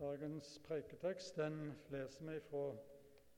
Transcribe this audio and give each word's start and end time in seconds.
Dagens 0.00 0.58
preiketekst 0.64 1.36
den 1.36 1.74
leser 1.92 2.24
vi 2.24 2.40
fra 2.40 2.76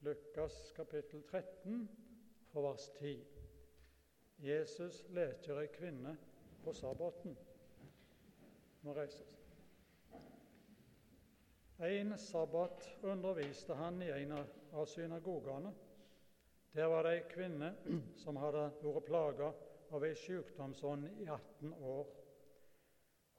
Lukas 0.00 0.72
kapittel 0.76 1.22
13, 1.22 1.88
fra 2.52 2.60
vers 2.62 2.84
10. 2.98 3.24
Jesus 4.38 5.00
leker 5.10 5.58
ei 5.58 5.72
kvinne 5.74 6.12
på 6.62 6.70
sabbaten. 6.78 7.34
Må 8.86 8.94
reises. 8.94 9.32
En 11.82 12.14
sabbat 12.18 12.86
underviste 13.02 13.74
han 13.74 13.98
i 14.02 14.12
en 14.14 14.38
av 14.38 14.86
synagogene. 14.86 15.72
Der 16.76 16.86
var 16.94 17.08
det 17.08 17.16
ei 17.16 17.24
kvinne 17.32 17.72
som 18.22 18.38
hadde 18.38 18.68
vært 18.84 19.08
plaga 19.10 19.50
av 19.90 20.06
ei 20.06 20.14
sykdomsånd 20.14 21.10
i 21.24 21.26
18 21.26 21.74
år. 21.74 22.06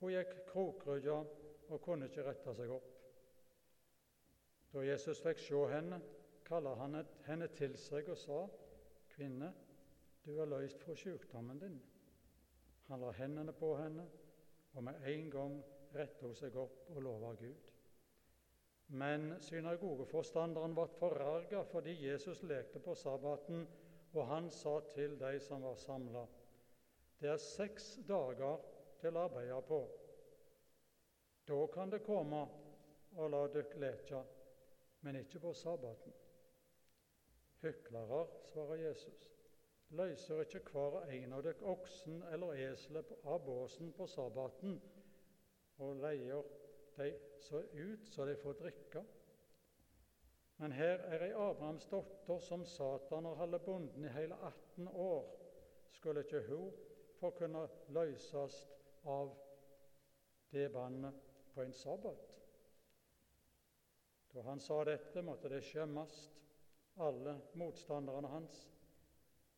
Hun 0.02 0.12
gikk 0.12 0.42
krokrygga 0.52 1.22
og 1.70 1.82
kunne 1.88 2.12
ikke 2.12 2.28
rette 2.28 2.58
seg 2.60 2.76
opp. 2.76 2.93
Da 4.74 4.82
Jesus 4.82 5.22
fikk 5.22 5.38
se 5.38 5.60
henne, 5.70 6.00
kalte 6.48 6.74
han 6.80 6.98
henne 7.28 7.48
til 7.54 7.76
seg 7.78 8.10
og 8.10 8.18
sa, 8.18 8.40
'Kvinne, 9.14 9.52
du 10.26 10.40
er 10.40 10.50
løst 10.50 10.82
fra 10.84 10.96
sykdommen 10.96 11.60
din.' 11.60 11.82
Han 12.88 13.00
la 13.00 13.12
hendene 13.12 13.54
på 13.54 13.76
henne, 13.78 14.08
og 14.74 14.84
med 14.84 15.06
en 15.08 15.30
gang 15.32 15.64
rettet 15.96 16.26
hun 16.26 16.36
seg 16.36 16.56
opp 16.58 16.90
og 16.90 17.02
lova 17.02 17.36
Gud. 17.38 17.70
Men 18.88 19.40
synagogeforstanderen 19.42 20.76
ble 20.76 20.88
forarga 20.98 21.64
fordi 21.70 21.94
Jesus 22.08 22.44
lekte 22.44 22.80
på 22.80 22.96
sabbaten, 22.96 23.68
og 24.14 24.28
han 24.28 24.50
sa 24.52 24.80
til 24.94 25.16
de 25.20 25.40
som 25.40 25.62
var 25.62 25.76
samla, 25.76 26.28
det 27.22 27.30
er 27.30 27.38
seks 27.38 28.00
dager 28.08 28.60
til 29.02 29.16
å 29.18 29.28
arbeide 29.30 29.62
på. 29.68 29.80
Da 31.48 31.66
kan 31.74 31.90
det 31.90 32.04
komme 32.04 32.48
og 33.16 33.30
la 33.32 33.48
dere 33.54 33.80
leke 33.80 34.22
men 35.04 35.20
ikke 35.20 35.40
på 35.44 35.54
sabbaten. 35.54 36.14
Hyklere, 37.62 38.28
svarer 38.52 38.76
Jesus, 38.76 39.30
løser 39.90 40.42
ikke 40.42 40.60
hver 40.72 41.04
en 41.12 41.34
av 41.38 41.44
dere 41.46 41.72
oksen 41.76 42.24
eller 42.34 42.60
eselet 42.72 43.12
av 43.24 43.44
båsen 43.46 43.92
på 43.96 44.08
sabbaten 44.08 44.80
og 45.84 46.00
leier 46.02 46.48
de 46.98 47.10
så 47.44 47.62
ut 47.74 48.10
så 48.10 48.26
de 48.26 48.36
får 48.42 48.58
drikke? 48.62 49.04
Men 50.58 50.72
her 50.72 51.02
er 51.12 51.26
ei 51.28 51.34
Abrahams 51.34 51.88
datter 51.92 52.40
som 52.40 52.66
Satan 52.66 53.26
har 53.26 53.40
holdt 53.42 53.66
bonden 53.66 54.06
i 54.06 54.12
hele 54.14 54.36
18 54.36 54.88
år. 54.88 55.26
Skulle 55.92 56.24
ikke 56.24 56.44
hun 56.48 56.70
få 57.20 57.34
kunne 57.38 57.66
løses 57.96 58.60
av 59.04 59.34
det 60.54 60.70
bandet 60.72 61.18
på 61.54 61.62
en 61.62 61.74
sabbat? 61.74 62.43
Da 64.34 64.42
han 64.42 64.60
sa 64.60 64.84
dette, 64.84 65.22
måtte 65.22 65.50
det 65.50 65.62
skjemmes, 65.62 66.14
alle 66.98 67.36
motstanderne 67.54 68.28
hans. 68.28 68.68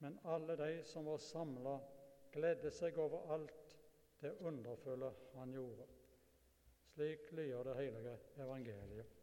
Men 0.03 0.17
alle 0.23 0.55
de 0.59 0.83
som 0.83 1.05
var 1.07 1.17
samla, 1.23 1.77
gledde 2.31 2.71
seg 2.75 2.97
over 2.99 3.31
alt 3.31 3.77
det 4.19 4.33
underfulle 4.43 5.13
han 5.33 5.53
gjorde. 5.55 5.87
Slik 6.91 7.31
lyder 7.31 7.63
det 7.69 7.75
hellige 7.79 8.17
evangeliet. 8.43 9.21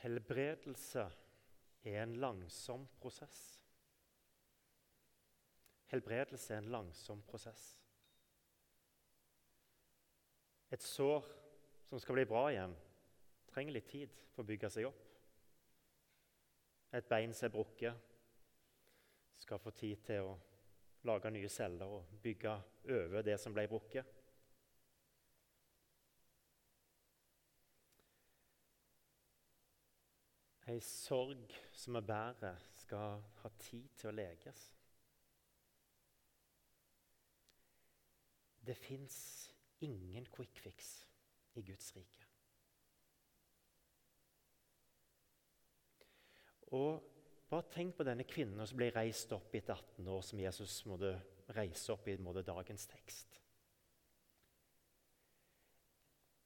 Helbredelse 0.00 1.10
er 1.84 2.02
en 2.02 2.16
langsom 2.20 2.86
prosess. 3.00 3.60
Helbredelse 5.90 6.54
er 6.54 6.58
en 6.58 6.70
langsom 6.70 7.22
prosess. 7.26 7.64
Et 10.70 10.82
sår 10.82 11.26
som 11.88 11.98
skal 11.98 12.20
bli 12.20 12.26
bra 12.30 12.44
igjen, 12.52 12.76
trenger 13.50 13.74
litt 13.74 13.88
tid 13.90 14.12
for 14.30 14.44
å 14.44 14.50
bygge 14.50 14.70
seg 14.70 14.86
opp. 14.86 15.00
Et 16.94 17.08
bein 17.10 17.34
som 17.34 17.48
er 17.48 17.54
brukket, 17.54 18.06
skal 19.40 19.58
få 19.58 19.72
tid 19.74 20.04
til 20.06 20.28
å 20.28 20.38
lage 21.08 21.32
nye 21.32 21.48
celler 21.50 21.96
og 21.96 22.16
bygge 22.22 22.54
over 22.92 23.24
det 23.26 23.38
som 23.40 23.54
ble 23.56 23.66
brukket. 23.70 24.19
Ei 30.70 30.78
sorg 30.84 31.54
som 31.74 31.96
vi 31.98 32.02
bærer, 32.06 32.58
skal 32.78 33.22
ha 33.42 33.50
tid 33.58 33.88
til 33.98 34.10
å 34.10 34.14
leges. 34.14 34.64
Det 38.66 38.76
fins 38.78 39.16
ingen 39.82 40.28
quick 40.30 40.60
fix 40.62 40.92
i 41.58 41.64
Guds 41.66 41.90
rike. 41.96 42.28
Og 46.78 47.10
Bare 47.50 47.66
tenk 47.74 47.96
på 47.98 48.06
denne 48.06 48.22
kvinnen 48.30 48.62
som 48.62 48.78
ble 48.78 48.92
reist 48.94 49.32
opp 49.34 49.54
etter 49.58 49.74
18 49.74 50.06
år, 50.06 50.20
som 50.22 50.38
Jesus 50.38 50.76
måtte 50.86 51.16
reise 51.56 51.90
opp 51.96 52.06
i 52.06 52.14
måte, 52.22 52.44
dagens 52.46 52.86
tekst. 52.92 53.40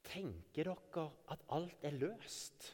Tenker 0.09 0.71
dere 0.71 1.05
at 1.29 1.45
alt 1.53 1.85
er 1.85 1.99
løst? 2.01 2.71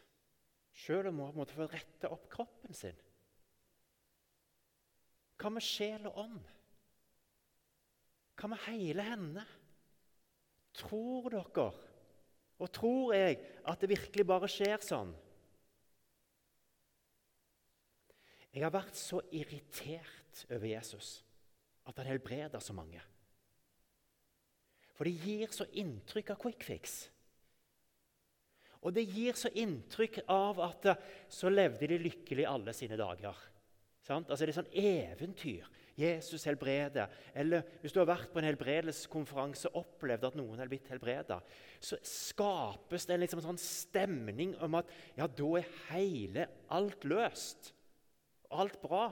Sjøl 0.82 1.12
om 1.12 1.20
hun 1.22 1.38
måtte 1.38 1.54
få 1.54 1.68
rette 1.70 2.10
opp 2.10 2.26
kroppen 2.32 2.74
sin. 2.74 2.98
Hva 5.42 5.52
med 5.54 5.66
sjel 5.66 6.08
og 6.10 6.18
ånd? 6.24 6.42
Hva 8.38 8.50
med 8.50 8.64
hele 8.66 9.06
henne? 9.06 9.46
Tror 10.78 11.28
dere, 11.34 11.68
og 12.62 12.70
tror 12.74 13.14
jeg, 13.14 13.38
at 13.68 13.82
det 13.82 13.90
virkelig 13.92 14.26
bare 14.26 14.50
skjer 14.50 14.82
sånn? 14.86 15.12
Jeg 18.52 18.66
har 18.66 18.74
vært 18.74 18.98
så 19.00 19.22
irritert 19.32 20.46
over 20.50 20.68
Jesus 20.68 21.22
at 21.88 21.98
han 22.00 22.10
helbreder 22.10 22.62
så 22.64 22.76
mange. 22.76 23.02
For 24.96 25.08
det 25.08 25.18
gir 25.24 25.54
så 25.56 25.66
inntrykk 25.82 26.34
av 26.34 26.42
quick 26.42 26.66
fix. 26.68 27.00
Og 28.82 28.96
det 28.96 29.06
gir 29.14 29.38
så 29.38 29.52
inntrykk 29.54 30.24
av 30.32 30.62
at 30.66 30.90
eh, 30.90 31.08
så 31.30 31.52
levde 31.54 31.90
de 31.92 32.00
lykkelig 32.02 32.48
alle 32.50 32.74
sine 32.74 32.98
dager. 33.00 33.38
Sant? 34.02 34.30
Altså 34.30 34.48
Det 34.48 34.54
er 34.54 34.60
sånn 34.62 34.76
eventyr. 34.82 35.70
Jesus 36.02 36.46
helbreder. 36.48 37.12
Eller 37.38 37.66
hvis 37.82 37.94
du 37.94 38.00
har 38.02 38.10
vært 38.10 38.32
på 38.34 38.42
en 38.42 38.48
helbredelseskonferanse 38.48 39.70
og 39.70 39.84
opplevd 39.84 40.30
at 40.30 40.38
noen 40.40 40.64
er 40.64 40.72
blitt 40.72 40.88
helbreda, 40.90 41.38
så 41.84 42.00
skapes 42.08 43.06
det 43.06 43.16
en 43.16 43.24
liksom 43.26 43.44
sånn 43.44 43.60
stemning 43.62 44.56
om 44.64 44.80
at 44.80 44.90
ja, 45.20 45.28
da 45.28 45.52
er 45.60 45.76
hele 45.92 46.48
alt 46.74 47.06
løst. 47.06 47.74
Alt 48.52 48.80
bra. 48.82 49.12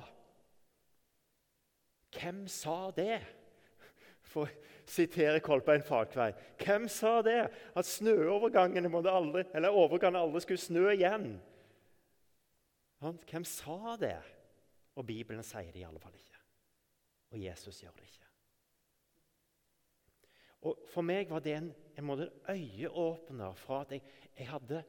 Hvem 2.16 2.48
sa 2.50 2.90
det? 2.96 3.20
For 4.30 4.46
å 4.46 4.70
sitere 4.90 5.42
Kolbein 5.42 5.84
Fagvei. 5.86 6.32
Hvem 6.62 6.88
sa 6.92 7.20
det? 7.26 7.40
At 7.78 7.90
snøovergangene 7.90 8.92
aldri, 9.10 9.46
eller 9.58 9.76
overgangene 9.76 10.22
aldri 10.26 10.44
skulle 10.46 10.62
snø 10.62 10.90
igjen? 10.94 11.32
Hvem 13.00 13.48
sa 13.48 13.96
det? 14.00 14.18
Og 15.00 15.06
Bibelen 15.08 15.46
sier 15.46 15.72
det 15.72 15.82
i 15.82 15.88
alle 15.88 16.02
fall 16.04 16.16
ikke. 16.18 16.42
Og 17.34 17.42
Jesus 17.42 17.84
gjør 17.84 17.96
det 17.98 18.08
ikke. 18.10 18.26
Og 20.68 20.88
For 20.92 21.06
meg 21.06 21.30
var 21.32 21.44
det 21.44 21.56
en, 21.56 21.70
en 21.96 22.26
øyeåpner 22.52 23.54
fra 23.56 23.84
at 23.86 23.94
jeg, 23.96 24.02
jeg 24.36 24.50
hadde 24.50 24.82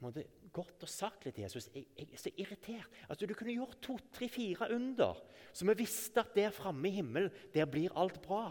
måtte, 0.00 0.24
gått 0.52 0.84
og 0.84 0.90
sagt 0.90 1.26
litt 1.26 1.36
til 1.36 1.44
Jesus 1.44 1.68
jeg, 1.74 1.84
jeg 1.98 2.08
er 2.08 2.22
så 2.22 2.32
irritert. 2.40 3.00
Altså, 3.08 3.28
du 3.28 3.34
kunne 3.36 3.54
gjort 3.54 3.76
to, 3.84 3.98
tre, 4.14 4.28
fire 4.32 4.70
under, 4.72 5.20
så 5.52 5.68
vi 5.68 5.78
visste 5.82 6.24
at 6.24 6.32
der 6.36 6.54
framme 6.54 6.88
i 6.88 6.96
himmelen 6.96 7.32
der 7.52 7.68
blir 7.68 7.92
alt 7.98 8.22
bra. 8.24 8.46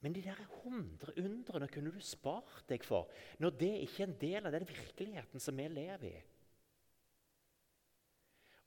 Men 0.00 0.14
de 0.14 0.22
der 0.22 0.38
hundre 0.62 1.12
undrene 1.18 1.68
kunne 1.72 1.90
du 1.90 2.00
spart 2.04 2.62
deg 2.70 2.84
for, 2.86 3.10
når 3.42 3.56
det 3.58 3.72
ikke 3.82 4.04
er 4.04 4.08
en 4.08 4.18
del 4.20 4.46
av 4.46 4.54
den 4.54 4.68
virkeligheten 4.68 5.42
som 5.42 5.58
vi 5.58 5.66
lever 5.72 6.06
i. 6.12 6.18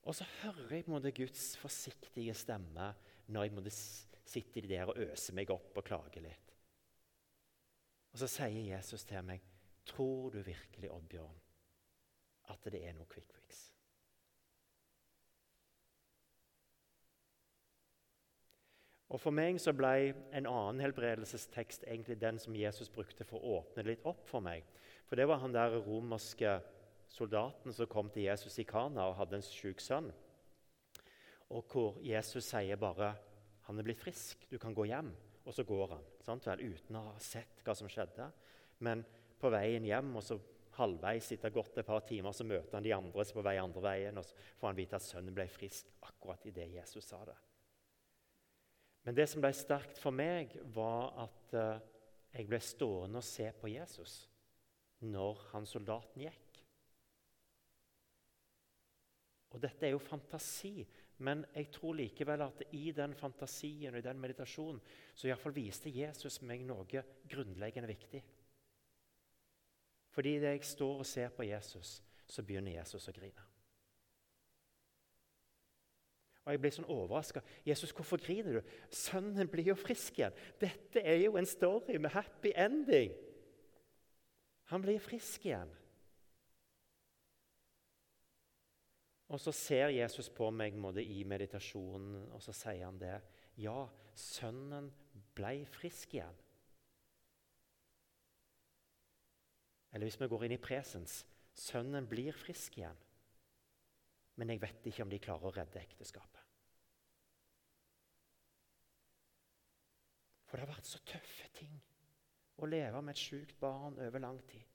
Og 0.09 0.17
så 0.17 0.25
hører 0.41 0.75
jeg 0.75 0.85
på 0.85 0.91
en 0.91 0.97
måte 0.97 1.13
Guds 1.15 1.51
forsiktige 1.61 2.33
stemme 2.35 2.89
når 3.31 3.45
jeg 3.45 3.55
måtte 3.55 3.73
sitte 3.73 4.63
der 4.65 4.89
og 4.89 4.99
øse 5.05 5.35
meg 5.37 5.53
opp 5.53 5.77
og 5.77 5.85
klage 5.87 6.23
litt. 6.23 6.55
Og 8.11 8.19
så 8.19 8.27
sier 8.27 8.73
Jesus 8.73 9.05
til 9.07 9.23
meg, 9.23 9.41
'Tror 9.85 10.29
du 10.29 10.41
virkelig, 10.41 10.91
Oddbjørn, 10.91 11.39
at 12.49 12.71
det 12.71 12.83
er 12.85 12.93
noe 12.93 13.07
quick 13.09 13.31
fix?' 13.33 13.70
Og 19.11 19.19
For 19.19 19.35
meg 19.35 19.57
så 19.59 19.73
ble 19.75 20.13
en 20.31 20.47
annen 20.47 20.79
helbredelsestekst 20.85 21.83
egentlig 21.83 22.15
den 22.21 22.39
som 22.39 22.55
Jesus 22.55 22.89
brukte 22.89 23.27
for 23.27 23.43
å 23.43 23.57
åpne 23.59 23.83
litt 23.89 24.05
opp 24.07 24.23
for 24.29 24.43
meg. 24.43 24.63
For 25.09 25.19
det 25.19 25.27
var 25.27 25.41
han 25.41 25.51
der 25.51 25.75
romerske 25.83 26.61
soldaten 27.11 27.75
som 27.75 27.89
kom 27.91 28.09
til 28.09 28.29
Jesus 28.29 28.55
i 28.63 28.67
Kana 28.67 29.09
og 29.09 29.17
hadde 29.19 29.41
en 29.41 29.43
syk 29.43 29.83
sønn. 29.83 30.07
Og 31.51 31.67
hvor 31.67 31.99
Jesus 31.99 32.45
sier 32.45 32.79
bare 32.79 33.15
'Han 33.67 33.79
er 33.79 33.83
blitt 33.83 33.99
frisk, 33.99 34.49
du 34.49 34.57
kan 34.57 34.73
gå 34.73 34.85
hjem.' 34.85 35.15
Og 35.45 35.53
så 35.53 35.63
går 35.63 35.87
han, 35.87 36.03
sant 36.19 36.45
vel, 36.45 36.59
uten 36.59 36.95
å 36.95 37.11
ha 37.11 37.19
sett 37.19 37.61
hva 37.65 37.75
som 37.75 37.87
skjedde. 37.87 38.31
Men 38.79 39.05
på 39.39 39.49
veien 39.49 39.83
hjem 39.83 40.15
og 40.15 40.23
så 40.23 40.39
halvveis 40.71 41.31
etter 41.31 41.49
godt 41.49 41.77
et 41.77 41.85
par 41.85 41.99
timer 41.99 42.31
så 42.31 42.43
møter 42.43 42.77
han 42.77 42.83
de 42.83 42.93
andre 42.93 43.25
som 43.25 43.33
på 43.33 43.43
vei 43.43 43.57
andre 43.57 43.81
veien, 43.81 44.17
og 44.17 44.25
så 44.25 44.33
får 44.59 44.67
han 44.67 44.75
vite 44.75 44.95
at 44.95 45.01
sønnen 45.01 45.33
ble 45.33 45.47
frisk 45.47 45.85
akkurat 46.01 46.45
idet 46.45 46.69
Jesus 46.73 47.05
sa 47.05 47.25
det. 47.25 47.50
Men 49.03 49.17
det 49.17 49.27
som 49.29 49.41
ble 49.41 49.51
sterkt 49.55 49.97
for 50.01 50.13
meg, 50.13 50.53
var 50.75 51.13
at 51.23 51.55
uh, 51.57 51.81
jeg 52.31 52.47
ble 52.49 52.59
stående 52.63 53.21
og 53.21 53.25
se 53.25 53.47
på 53.57 53.71
Jesus 53.71 54.21
når 55.01 55.39
han 55.51 55.65
soldaten 55.65 56.21
gikk. 56.27 56.59
Og 59.51 59.59
Dette 59.63 59.87
er 59.87 59.95
jo 59.95 60.03
fantasi, 60.03 60.85
men 61.25 61.43
jeg 61.55 61.71
tror 61.73 61.97
likevel 61.97 62.45
at 62.45 62.61
i 62.77 62.91
den 62.95 63.13
fantasien 63.17 63.93
og 63.93 63.99
i 63.99 64.05
den 64.05 64.21
meditasjonen 64.21 64.79
så 65.13 65.27
i 65.27 65.35
fall 65.41 65.55
viste 65.55 65.91
Jesus 65.91 66.39
meg 66.47 66.63
noe 66.65 67.03
grunnleggende 67.29 67.89
viktig. 67.91 68.21
Fordi 70.11 70.35
idet 70.37 70.55
jeg 70.55 70.67
står 70.71 71.03
og 71.03 71.07
ser 71.07 71.33
på 71.35 71.47
Jesus, 71.47 71.99
så 72.27 72.43
begynner 72.43 72.79
Jesus 72.79 73.07
å 73.07 73.15
grine. 73.15 73.50
Og 76.45 76.51
Jeg 76.51 76.61
blir 76.61 76.73
sånn 76.73 76.89
overraska. 76.89 77.41
'Jesus, 77.65 77.91
hvorfor 77.91 78.17
griner 78.17 78.53
du?' 78.53 78.69
'Sønnen 78.89 79.47
blir 79.47 79.63
jo 79.63 79.75
frisk 79.75 80.19
igjen.' 80.19 80.37
Dette 80.59 80.99
er 80.99 81.21
jo 81.21 81.37
en 81.37 81.45
story 81.45 81.97
med 81.97 82.09
happy 82.09 82.53
ending. 82.55 83.13
Han 84.71 84.81
blir 84.81 84.99
frisk 84.99 85.45
igjen. 85.45 85.69
Og 89.29 89.39
så 89.39 89.51
ser 89.51 89.87
Jesus 89.87 90.29
på 90.29 90.49
meg 90.51 90.75
måtte, 90.75 91.03
i 91.03 91.23
meditasjonen, 91.23 92.31
og 92.31 92.41
så 92.43 92.51
sier 92.51 92.85
han 92.85 92.99
det. 92.99 93.21
Ja, 93.57 93.87
sønnen 94.15 94.91
ble 95.35 95.65
frisk 95.65 96.13
igjen. 96.13 96.35
Eller 99.93 100.07
hvis 100.07 100.19
vi 100.19 100.27
går 100.27 100.43
inn 100.47 100.55
i 100.55 100.63
presens 100.63 101.21
sønnen 101.53 102.07
blir 102.07 102.35
frisk 102.35 102.77
igjen. 102.79 102.97
Men 104.41 104.55
jeg 104.55 104.61
vet 104.63 104.87
ikke 104.89 105.05
om 105.05 105.11
de 105.11 105.19
klarer 105.21 105.45
å 105.45 105.53
redde 105.53 105.77
ekteskapet. 105.83 106.47
For 110.49 110.57
det 110.57 110.65
har 110.65 110.73
vært 110.73 110.89
så 110.89 110.99
tøffe 111.05 111.45
ting 111.59 111.75
å 112.57 112.67
leve 112.67 113.03
med 113.05 113.13
et 113.13 113.21
sjukt 113.21 113.53
barn 113.61 114.01
over 114.01 114.23
lang 114.25 114.41
tid. 114.49 114.65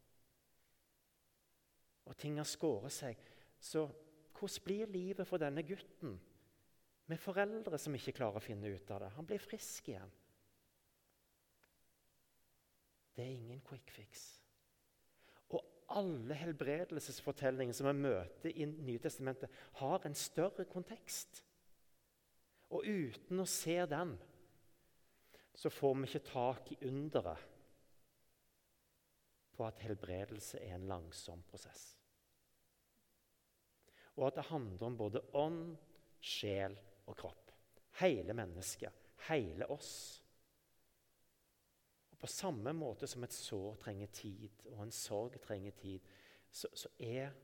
Og 2.07 2.15
ting 2.15 2.39
har 2.39 2.47
skåret 2.47 2.95
seg. 2.95 3.19
Så 3.59 3.89
hvordan 4.39 4.65
blir 4.69 4.95
livet 4.95 5.27
for 5.27 5.43
denne 5.43 5.67
gutten 5.67 6.15
med 7.11 7.21
foreldre 7.21 7.83
som 7.83 7.99
ikke 7.99 8.15
klarer 8.21 8.39
å 8.39 8.47
finne 8.47 8.71
ut 8.71 8.95
av 8.95 9.03
det? 9.03 9.13
Han 9.19 9.27
blir 9.27 9.43
frisk 9.43 9.91
igjen. 9.91 10.15
Det 13.19 13.27
er 13.27 13.35
ingen 13.35 13.67
quick 13.67 13.91
fix. 13.91 14.29
Alle 15.95 16.35
helbredelsesfortellinger 16.35 17.77
som 17.77 17.87
vi 17.91 17.95
møter 17.99 18.51
i 18.51 18.67
Nytestamentet, 18.67 19.53
har 19.81 20.07
en 20.07 20.17
større 20.19 20.67
kontekst. 20.71 21.43
Og 22.75 22.83
uten 22.83 23.43
å 23.43 23.47
se 23.47 23.79
den 23.87 24.17
så 25.57 25.71
får 25.73 25.95
vi 25.95 26.09
ikke 26.09 26.27
tak 26.33 26.73
i 26.75 26.81
underet 26.89 27.53
på 29.57 29.65
at 29.65 29.79
helbredelse 29.87 30.59
er 30.61 30.75
en 30.77 30.91
langsom 30.91 31.47
prosess 31.49 31.95
og 34.17 34.31
at 34.31 34.39
det 34.39 34.49
handler 34.51 34.87
om 34.87 34.97
både 34.97 35.23
ånd, 35.37 35.77
sjel 36.21 36.77
og 37.07 37.17
kropp. 37.19 37.53
Hele 38.01 38.37
mennesket. 38.37 38.93
Hele 39.29 39.69
oss. 39.73 40.23
Og 42.17 42.23
På 42.25 42.33
samme 42.33 42.73
måte 42.73 43.07
som 43.07 43.25
et 43.27 43.35
sår 43.35 43.77
trenger 43.83 44.09
tid, 44.13 44.63
og 44.73 44.87
en 44.87 44.95
sorg 44.95 45.37
trenger 45.45 45.75
tid, 45.77 46.01
så, 46.51 46.71
så 46.73 46.89
er 46.99 47.35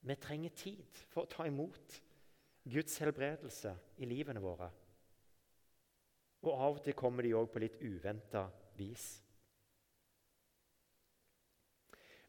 vi 0.00 0.16
trenger 0.16 0.50
tid 0.56 1.02
for 1.12 1.22
å 1.22 1.30
ta 1.30 1.46
imot 1.46 2.00
Guds 2.70 2.98
helbredelse 2.98 3.72
i 4.02 4.08
livene 4.08 4.42
våre. 4.42 4.70
Og 6.40 6.54
av 6.54 6.78
og 6.78 6.84
til 6.84 6.96
kommer 6.96 7.24
de 7.24 7.34
òg 7.36 7.50
på 7.52 7.60
litt 7.62 7.76
uventa 7.84 8.46
vis. 8.78 9.06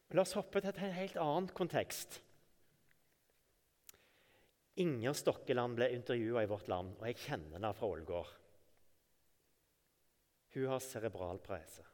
Men 0.08 0.20
la 0.20 0.26
oss 0.26 0.36
hoppe 0.36 0.60
til 0.60 0.76
en 0.76 0.98
helt 0.98 1.18
annen 1.24 1.48
kontekst. 1.56 2.20
Inger 4.84 5.16
Stokkeland 5.16 5.78
ble 5.80 5.88
intervjua 5.96 6.44
i 6.44 6.52
Vårt 6.52 6.68
Land, 6.72 6.98
og 7.00 7.08
jeg 7.08 7.20
kjenner 7.24 7.56
henne 7.58 7.74
fra 7.76 7.88
Ålgård. 7.88 8.41
Hun 10.54 10.68
har 10.68 10.84
cerebral 10.84 11.40
parese. 11.40 11.86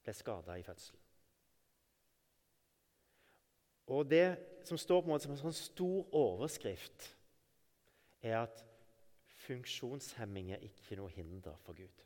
Ble 0.00 0.14
skada 0.16 0.56
i 0.56 0.64
fødselen. 0.64 1.00
Og 3.90 4.10
Det 4.10 4.38
som 4.64 4.78
står 4.78 5.00
på 5.00 5.08
en 5.08 5.10
måte 5.10 5.24
som 5.24 5.32
en 5.34 5.40
sånn 5.40 5.56
stor 5.56 6.12
overskrift, 6.14 7.08
er 8.22 8.36
at 8.42 8.60
funksjonshemming 9.46 10.52
er 10.54 10.62
ikke 10.62 10.98
noe 11.00 11.10
hinder 11.10 11.56
for 11.64 11.74
Gud. 11.74 12.04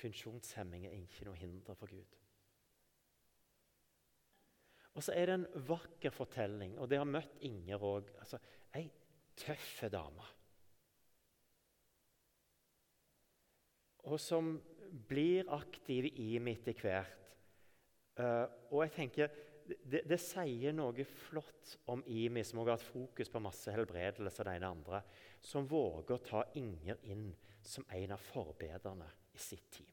Funksjonshemming 0.00 0.88
er 0.88 0.96
ikke 0.96 1.28
noe 1.28 1.38
hinder 1.38 1.76
for 1.78 1.92
Gud. 1.92 2.16
Og 4.96 5.04
så 5.06 5.14
er 5.14 5.28
det 5.28 5.36
en 5.38 5.66
vakker 5.68 6.10
fortelling, 6.10 6.74
og 6.80 6.90
det 6.90 6.98
har 6.98 7.08
møtt 7.08 7.36
Inger 7.46 7.84
òg. 7.84 8.10
Altså, 8.18 8.40
ei 8.74 8.88
tøffe 9.38 9.88
dame. 9.92 10.24
Og 14.10 14.18
som 14.18 14.56
blir 14.90 15.48
aktiv 15.54 16.08
i 16.10 16.32
meg 16.42 16.60
etter 16.60 16.76
hvert. 16.82 17.16
Uh, 18.20 18.44
og 18.74 18.82
jeg 18.84 18.92
tenker, 18.96 19.30
det, 19.70 20.02
det, 20.08 20.18
sier 20.18 20.74
noe 20.74 21.04
flott 21.06 21.76
om 21.92 22.02
Imi, 22.10 22.42
som 22.44 22.58
har 22.60 22.74
hatt 22.74 22.84
fokus 22.84 23.30
på 23.30 23.42
masse 23.42 23.70
helbredelse 23.72 24.44
det 24.44 24.56
ene 24.58 24.72
andre, 24.74 25.00
som 25.40 25.68
våger 25.70 26.16
å 26.16 26.24
ta 26.26 26.42
Inger 26.58 26.98
inn 27.12 27.30
som 27.62 27.86
en 27.94 28.16
av 28.16 28.28
forbedrerne 28.32 29.06
i 29.32 29.40
sitt 29.40 29.70
team. 29.76 29.88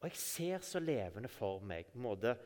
Og 0.00 0.08
Jeg 0.08 0.20
ser 0.20 0.64
så 0.64 0.80
levende 0.84 1.32
for 1.32 1.64
meg 1.64 1.92
måte, 1.96 2.36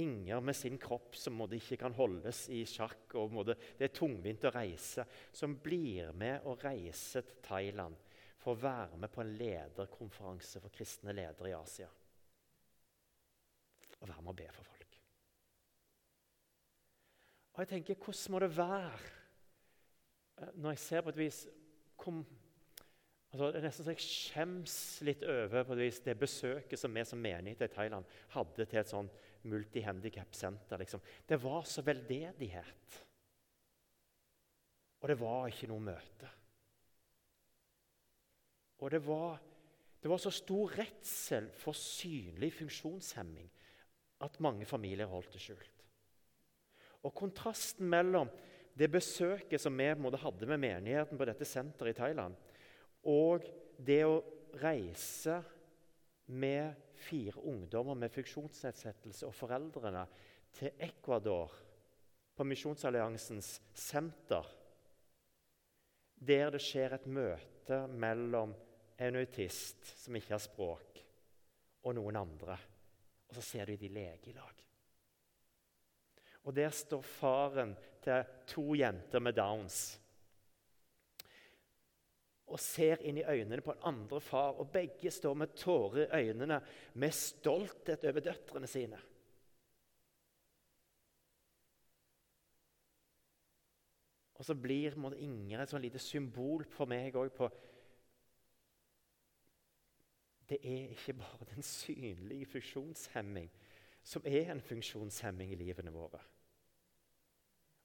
Inger 0.00 0.42
med 0.44 0.56
sin 0.56 0.76
kropp 0.76 1.14
som 1.16 1.38
måte, 1.38 1.56
ikke 1.56 1.78
kan 1.80 1.94
holdes 1.96 2.46
i 2.52 2.64
sjakk, 2.68 3.14
og 3.16 3.32
måte, 3.32 3.54
det 3.78 3.86
er 3.86 3.94
tungvint 3.96 4.44
å 4.44 4.52
reise, 4.52 5.06
som 5.32 5.54
blir 5.62 6.10
med 6.12 6.44
å 6.44 6.56
reise 6.60 7.22
til 7.24 7.38
Thailand 7.44 7.96
for 8.46 8.54
å 8.54 8.62
være 8.62 8.98
med 9.02 9.10
på 9.10 9.24
en 9.24 9.32
lederkonferanse 9.34 10.60
for 10.62 10.70
kristne 10.70 11.10
ledere 11.16 11.50
i 11.50 11.54
Asia. 11.56 11.88
Og 13.98 14.06
være 14.06 14.22
med 14.22 14.30
å 14.30 14.36
be 14.38 14.46
for 14.54 14.68
folk. 14.68 14.98
Og 17.56 17.62
jeg 17.64 17.70
tenker, 17.72 17.98
Hvordan 17.98 18.34
må 18.36 18.42
det 18.44 18.50
være 18.54 18.92
eh, 20.44 20.54
når 20.60 20.76
jeg 20.76 20.82
ser 20.84 21.02
på 21.02 21.10
et 21.10 21.20
vis 21.24 21.40
kom, 21.98 22.22
altså, 23.32 23.50
Det 23.50 23.58
er 23.58 23.66
nesten 23.66 23.88
så 23.88 23.96
jeg 23.96 24.06
skjems 24.06 24.78
litt 25.08 25.26
over 25.26 25.66
på 25.66 25.74
et 25.74 25.82
vis, 25.82 26.00
det 26.06 26.18
besøket 26.20 26.78
som 26.78 26.94
vi 26.94 27.06
som 27.08 27.26
menighet 27.26 27.66
i 27.66 27.72
Thailand 27.74 28.16
hadde 28.36 28.62
til 28.62 28.82
et 28.84 28.94
sånn 28.94 29.10
multihandikap-senter. 29.50 30.84
Liksom. 30.84 31.02
Det 31.26 31.42
var 31.42 31.66
så 31.66 31.82
veldedighet. 31.82 33.02
Og 35.02 35.10
det 35.10 35.18
var 35.18 35.48
ikke 35.50 35.72
noe 35.72 35.90
møte. 35.90 36.35
Og 38.82 38.90
det 38.92 39.00
var, 39.06 39.38
det 40.02 40.10
var 40.10 40.20
så 40.20 40.32
stor 40.34 40.74
redsel 40.78 41.48
for 41.56 41.76
synlig 41.76 42.52
funksjonshemming 42.58 43.48
at 44.24 44.40
mange 44.44 44.68
familier 44.68 45.08
holdt 45.10 45.32
det 45.36 45.42
skjult. 45.42 45.82
Og 47.04 47.14
Kontrasten 47.14 47.88
mellom 47.88 48.30
det 48.76 48.88
besøket 48.92 49.60
som 49.60 49.76
vi 49.78 49.88
hadde 49.88 50.48
med 50.48 50.60
menigheten 50.60 51.18
på 51.18 51.28
dette 51.28 51.48
senteret 51.48 51.94
i 51.94 52.00
Thailand, 52.00 52.36
og 53.08 53.46
det 53.78 54.02
å 54.04 54.18
reise 54.60 55.38
med 56.26 56.74
fire 56.96 57.40
ungdommer 57.46 57.96
med 57.96 58.12
funksjonsnedsettelse 58.12 59.28
og 59.28 59.36
foreldrene 59.36 60.04
til 60.56 60.72
Ecuador, 60.80 61.52
på 62.36 62.44
Misjonsalliansens 62.44 63.54
senter, 63.72 64.44
der 66.20 66.50
det 66.52 66.60
skjer 66.60 66.96
et 66.96 67.06
møte 67.08 67.55
mellom 67.88 68.54
en 68.96 69.16
autist 69.16 69.86
som 69.98 70.16
ikke 70.16 70.34
har 70.34 70.42
språk, 70.42 71.02
og 71.86 71.94
noen 71.96 72.18
andre. 72.18 72.56
Og 73.28 73.36
så 73.38 73.44
ser 73.44 73.66
du 73.68 73.76
de 73.76 73.90
leger 73.92 74.30
i 74.30 74.34
lag. 74.36 74.62
Og 76.46 76.54
der 76.54 76.70
står 76.70 77.02
faren 77.02 77.74
til 78.02 78.34
to 78.46 78.74
jenter 78.78 79.22
med 79.22 79.34
Downs. 79.34 79.98
og 82.46 82.60
ser 82.62 83.00
inn 83.02 83.16
i 83.18 83.24
øynene 83.26 83.58
på 83.58 83.72
en 83.74 83.86
andre 83.90 84.20
far, 84.22 84.52
og 84.54 84.70
begge 84.70 85.10
står 85.10 85.34
med 85.34 85.54
tårer 85.58 86.04
i 86.04 86.28
øynene, 86.28 86.60
med 86.94 87.10
stolthet 87.10 88.04
over 88.06 88.22
døtrene 88.22 88.68
sine. 88.70 89.00
Og 94.36 94.44
så 94.44 94.54
blir 94.54 94.96
Inger 95.16 95.62
et 95.62 95.72
sånn 95.72 95.84
lite 95.84 96.00
symbol 96.02 96.64
for 96.68 96.88
meg 96.90 97.16
òg 97.16 97.32
på 97.36 97.48
Det 100.46 100.60
er 100.62 100.92
ikke 100.94 101.16
bare 101.18 101.48
den 101.54 101.64
synlige 101.64 102.46
funksjonshemming 102.46 103.48
som 104.06 104.22
er 104.22 104.52
en 104.52 104.62
funksjonshemming 104.62 105.50
i 105.50 105.58
livene 105.58 105.90
våre. 105.90 106.20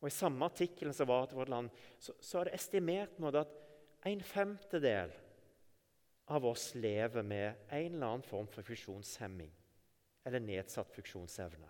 Og 0.01 0.09
I 0.09 0.13
samme 0.13 0.45
artikkel 0.45 0.93
som 0.93 1.09
var 1.09 1.25
til 1.25 1.39
vårt 1.39 1.49
land, 1.49 1.71
så, 1.97 2.13
så 2.21 2.39
er 2.39 2.49
det 2.49 2.59
estimert 2.59 3.17
at 3.33 3.55
en 4.05 4.21
femtedel 4.21 5.13
av 6.31 6.45
oss 6.45 6.71
lever 6.75 7.25
med 7.25 7.67
en 7.69 7.95
eller 7.95 8.07
annen 8.07 8.25
form 8.25 8.47
for 8.49 8.65
funksjonshemming 8.65 9.51
eller 10.25 10.43
nedsatt 10.45 10.93
funksjonsevne. 10.93 11.69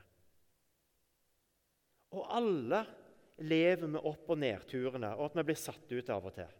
Og 2.11 2.27
alle 2.35 2.83
lever 3.41 3.89
med 3.89 4.03
opp- 4.05 4.29
og 4.29 4.39
nedturene, 4.39 5.13
og 5.17 5.29
at 5.29 5.39
vi 5.39 5.47
blir 5.49 5.59
satt 5.59 5.91
ut 5.91 6.11
av 6.13 6.27
og 6.29 6.35
til. 6.35 6.57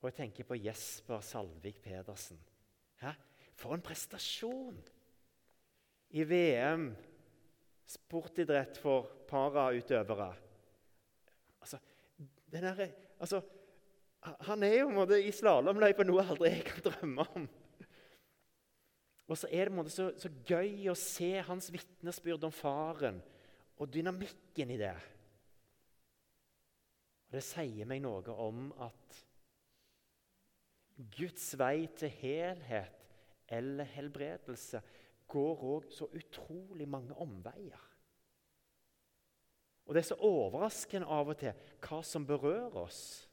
Og 0.00 0.08
jeg 0.08 0.16
tenker 0.16 0.48
på 0.48 0.56
Jesper 0.56 1.20
Salvik 1.24 1.82
Pedersen. 1.84 2.40
Hæ? 3.02 3.12
For 3.60 3.76
en 3.76 3.84
prestasjon! 3.84 4.78
I 6.10 6.24
VM 6.26 6.88
sportidrett 7.90 8.78
for 8.80 9.06
parautøvere. 9.28 10.32
Altså, 11.60 11.78
der, 12.50 12.86
altså, 13.20 13.42
han 14.48 14.62
er 14.62 14.80
jo 14.80 15.04
i 15.14 15.32
slalåmløypa 15.32 16.04
noe 16.06 16.24
aldri 16.24 16.54
jeg 16.54 16.64
kan 16.66 16.86
drømme 16.88 17.26
om. 17.36 17.46
Og 19.30 19.38
så 19.38 19.46
er 19.54 19.68
det 19.68 19.74
måte, 19.76 19.92
så, 19.94 20.08
så, 20.18 20.28
gøy 20.46 20.88
å 20.90 20.96
se 20.98 21.36
hans 21.46 21.70
vitnesbyrd 21.70 22.48
om 22.48 22.54
faren 22.54 23.20
og 23.78 23.92
dynamikken 23.94 24.72
i 24.74 24.78
det. 24.80 24.94
Og 27.28 27.36
Det 27.38 27.44
sier 27.46 27.86
meg 27.86 28.02
noe 28.02 28.34
om 28.42 28.72
at 28.82 29.20
Guds 31.14 31.52
vei 31.56 31.86
til 31.96 32.10
helhet 32.20 32.98
eller 33.50 33.86
helbredelse 33.94 34.82
går 35.30 35.62
òg 35.76 35.86
så 35.94 36.10
utrolig 36.10 36.88
mange 36.90 37.14
omveier. 37.22 37.86
Og 39.86 39.94
det 39.94 40.02
er 40.02 40.10
så 40.10 40.18
overraskende 40.26 41.06
av 41.10 41.30
og 41.32 41.38
til 41.38 41.54
hva 41.86 42.02
som 42.06 42.26
berører 42.26 42.82
oss. 42.82 43.29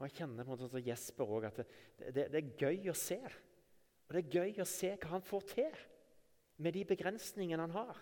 Og 0.00 0.06
Jeg 0.08 0.16
kjenner 0.22 0.46
på 0.48 0.56
en 0.56 0.62
måte 0.64 0.80
Jesper 0.80 1.28
òg 1.28 1.46
at 1.50 1.58
det, 1.60 1.66
det, 2.16 2.22
det, 2.32 2.40
er 2.40 2.54
gøy 2.56 2.88
å 2.88 2.96
se. 2.96 3.18
Og 4.08 4.14
det 4.16 4.22
er 4.22 4.38
gøy 4.40 4.62
å 4.64 4.68
se 4.68 4.94
hva 4.96 5.10
han 5.12 5.26
får 5.26 5.44
til 5.52 5.82
med 6.64 6.72
de 6.76 6.86
begrensningene 6.88 7.66
han 7.66 7.74
har. 7.76 8.00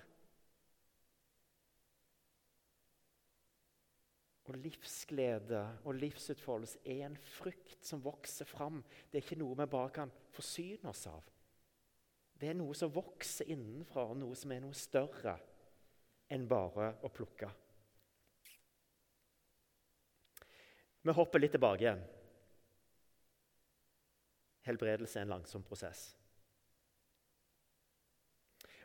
Og 4.49 4.57
livsglede 4.63 5.61
og 5.85 5.99
livsutfoldelse 5.99 6.81
er 6.87 7.03
en 7.09 7.19
frykt 7.35 7.83
som 7.85 8.01
vokser 8.07 8.49
fram. 8.49 8.79
Det 9.11 9.19
er 9.19 9.27
ikke 9.27 9.43
noe 9.43 9.59
vi 9.59 9.69
bare 9.75 9.93
kan 9.99 10.15
forsyne 10.33 10.95
oss 10.95 11.05
av. 11.11 11.27
Det 12.39 12.53
er 12.53 12.57
noe 12.57 12.79
som 12.79 12.95
vokser 12.95 13.51
innenfra, 13.51 14.07
og 14.07 14.21
noe 14.23 14.39
som 14.39 14.55
er 14.55 14.63
noe 14.63 14.77
større 14.79 15.35
enn 16.31 16.47
bare 16.49 16.93
å 17.03 17.11
plukke. 17.11 17.51
Vi 21.09 21.13
hopper 21.17 21.41
litt 21.41 21.55
tilbake 21.57 21.81
igjen. 21.81 22.01
Helbredelse 24.67 25.17
er 25.17 25.25
en 25.25 25.31
langsom 25.33 25.63
prosess. 25.65 26.11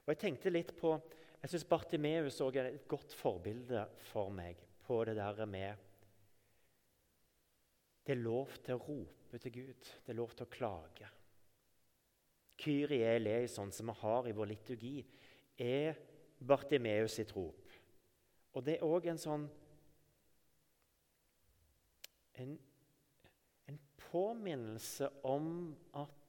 Og 0.06 0.14
Jeg 0.14 0.20
tenkte 0.22 0.54
litt 0.54 0.72
på, 0.78 0.94
jeg 1.42 1.52
syns 1.52 1.66
Bartimeus 1.68 2.40
er 2.46 2.70
et 2.70 2.86
godt 2.88 3.12
forbilde 3.20 3.82
for 4.08 4.32
meg 4.32 4.62
på 4.88 5.02
det 5.08 5.18
der 5.18 5.44
med 5.44 5.90
Det 8.04 8.16
er 8.16 8.24
lov 8.24 8.56
til 8.64 8.78
å 8.78 8.86
rope 8.86 9.40
til 9.44 9.52
Gud. 9.58 9.92
Det 10.06 10.12
er 10.14 10.20
lov 10.20 10.32
til 10.32 10.48
å 10.48 10.54
klage. 10.54 11.10
Kyrie 12.60 13.18
eleison, 13.18 13.72
som 13.72 13.92
vi 13.92 13.98
har 14.00 14.28
i 14.28 14.36
vår 14.36 14.52
liturgi, 14.54 15.04
er 15.60 16.00
Bartimeus 16.40 17.20
sitt 17.20 17.36
rop. 17.36 17.76
Og 18.54 18.64
det 18.64 18.78
er 18.78 18.88
òg 18.88 19.08
en 19.12 19.20
sånn 19.20 19.48
en, 22.42 22.58
en, 23.70 23.80
påminnelse 24.12 25.10
om 25.26 25.74
at 25.98 26.20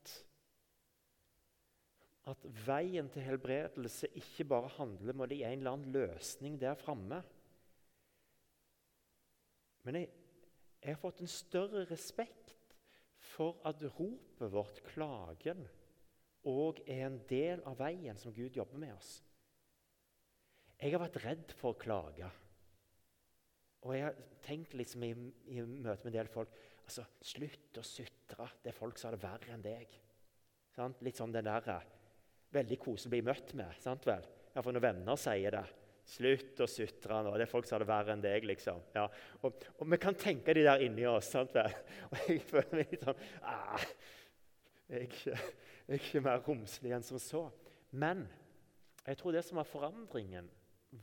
at 2.31 2.45
veien 2.65 3.09
til 3.13 3.25
helbredelse 3.27 4.09
ikke 4.17 4.47
bare 4.49 4.71
handler 4.79 5.13
om 5.13 5.27
det 5.29 5.43
er 5.43 5.53
en 5.53 5.61
eller 5.61 5.77
annen 5.77 5.93
løsning 5.93 6.57
der 6.61 6.79
framme. 6.81 7.21
Men 9.85 9.99
jeg, 10.01 10.09
jeg, 10.81 10.95
har 10.95 11.03
fått 11.03 11.21
en 11.21 11.29
større 11.29 11.85
respekt 11.91 12.55
for 13.35 13.61
at 13.69 13.83
ropet 13.99 14.53
vårt, 14.53 14.81
klagen, 14.89 15.67
òg 16.49 16.81
er 16.89 17.07
en 17.07 17.21
del 17.29 17.61
av 17.69 17.77
veien 17.81 18.17
som 18.21 18.33
Gud 18.33 18.57
jobber 18.57 18.81
med 18.81 18.95
oss. 18.97 19.19
Jeg 20.81 20.93
har 20.95 21.05
vært 21.05 21.21
redd 21.25 21.53
for 21.61 21.73
å 21.73 21.81
klage. 21.81 22.29
Og 23.85 23.93
jeg 23.93 24.07
har 24.07 24.17
tenkt 24.45 24.75
liksom 24.77 25.05
i, 25.05 25.13
i 25.53 25.61
møte 25.61 26.07
med 26.07 26.13
en 26.13 26.19
del 26.19 26.31
folk 26.33 26.53
altså, 26.85 27.05
Slutt 27.25 27.81
å 27.81 27.85
sutre. 27.85 28.49
Det 28.63 28.73
er 28.73 28.77
folk 28.77 28.99
som 29.01 29.11
har 29.11 29.17
det 29.19 29.25
verre 29.25 29.55
enn 29.55 29.65
deg. 29.65 29.93
Sant? 30.75 31.03
Litt 31.05 31.21
sånn 31.21 31.35
den 31.35 31.47
der 31.47 31.91
Veldig 32.55 32.79
koselig 32.79 33.11
å 33.11 33.15
bli 33.17 33.25
møtt 33.27 33.55
med. 33.59 33.73
sant 33.83 34.07
vel? 34.07 34.27
Iallfall 34.55 34.77
når 34.77 34.85
venner 34.85 35.19
sier 35.19 35.57
det. 35.57 35.65
Slutt 36.07 36.61
å 36.61 36.69
sutre 36.69 37.21
nå. 37.25 37.33
Det 37.35 37.47
er 37.47 37.51
folk 37.51 37.67
som 37.67 37.77
har 37.77 37.85
det 37.85 37.91
verre 37.91 38.15
enn 38.15 38.23
deg. 38.25 38.47
liksom. 38.47 38.81
Ja. 38.95 39.09
Og, 39.43 39.65
og, 39.79 39.85
vi 39.91 39.99
kan 40.01 40.17
tenke 40.21 40.55
de 40.55 40.63
der 40.67 40.85
inni 40.85 41.07
oss. 41.11 41.33
sant 41.35 41.55
vel? 41.57 41.75
Og 42.13 42.29
jeg 42.29 42.45
føler 42.47 42.79
meg 42.79 42.93
litt 42.93 43.07
sånn 43.09 43.25
ah, 43.43 43.87
jeg, 44.93 45.09
jeg 45.25 45.39
er 45.89 45.99
ikke 45.99 46.23
mer 46.25 46.43
romslig 46.47 46.95
enn 46.95 47.07
som 47.07 47.21
så. 47.23 47.47
Men 47.91 48.25
jeg 49.05 49.19
tror 49.21 49.35
det 49.35 49.45
som 49.45 49.59
var 49.61 49.69
forandringen, 49.69 50.47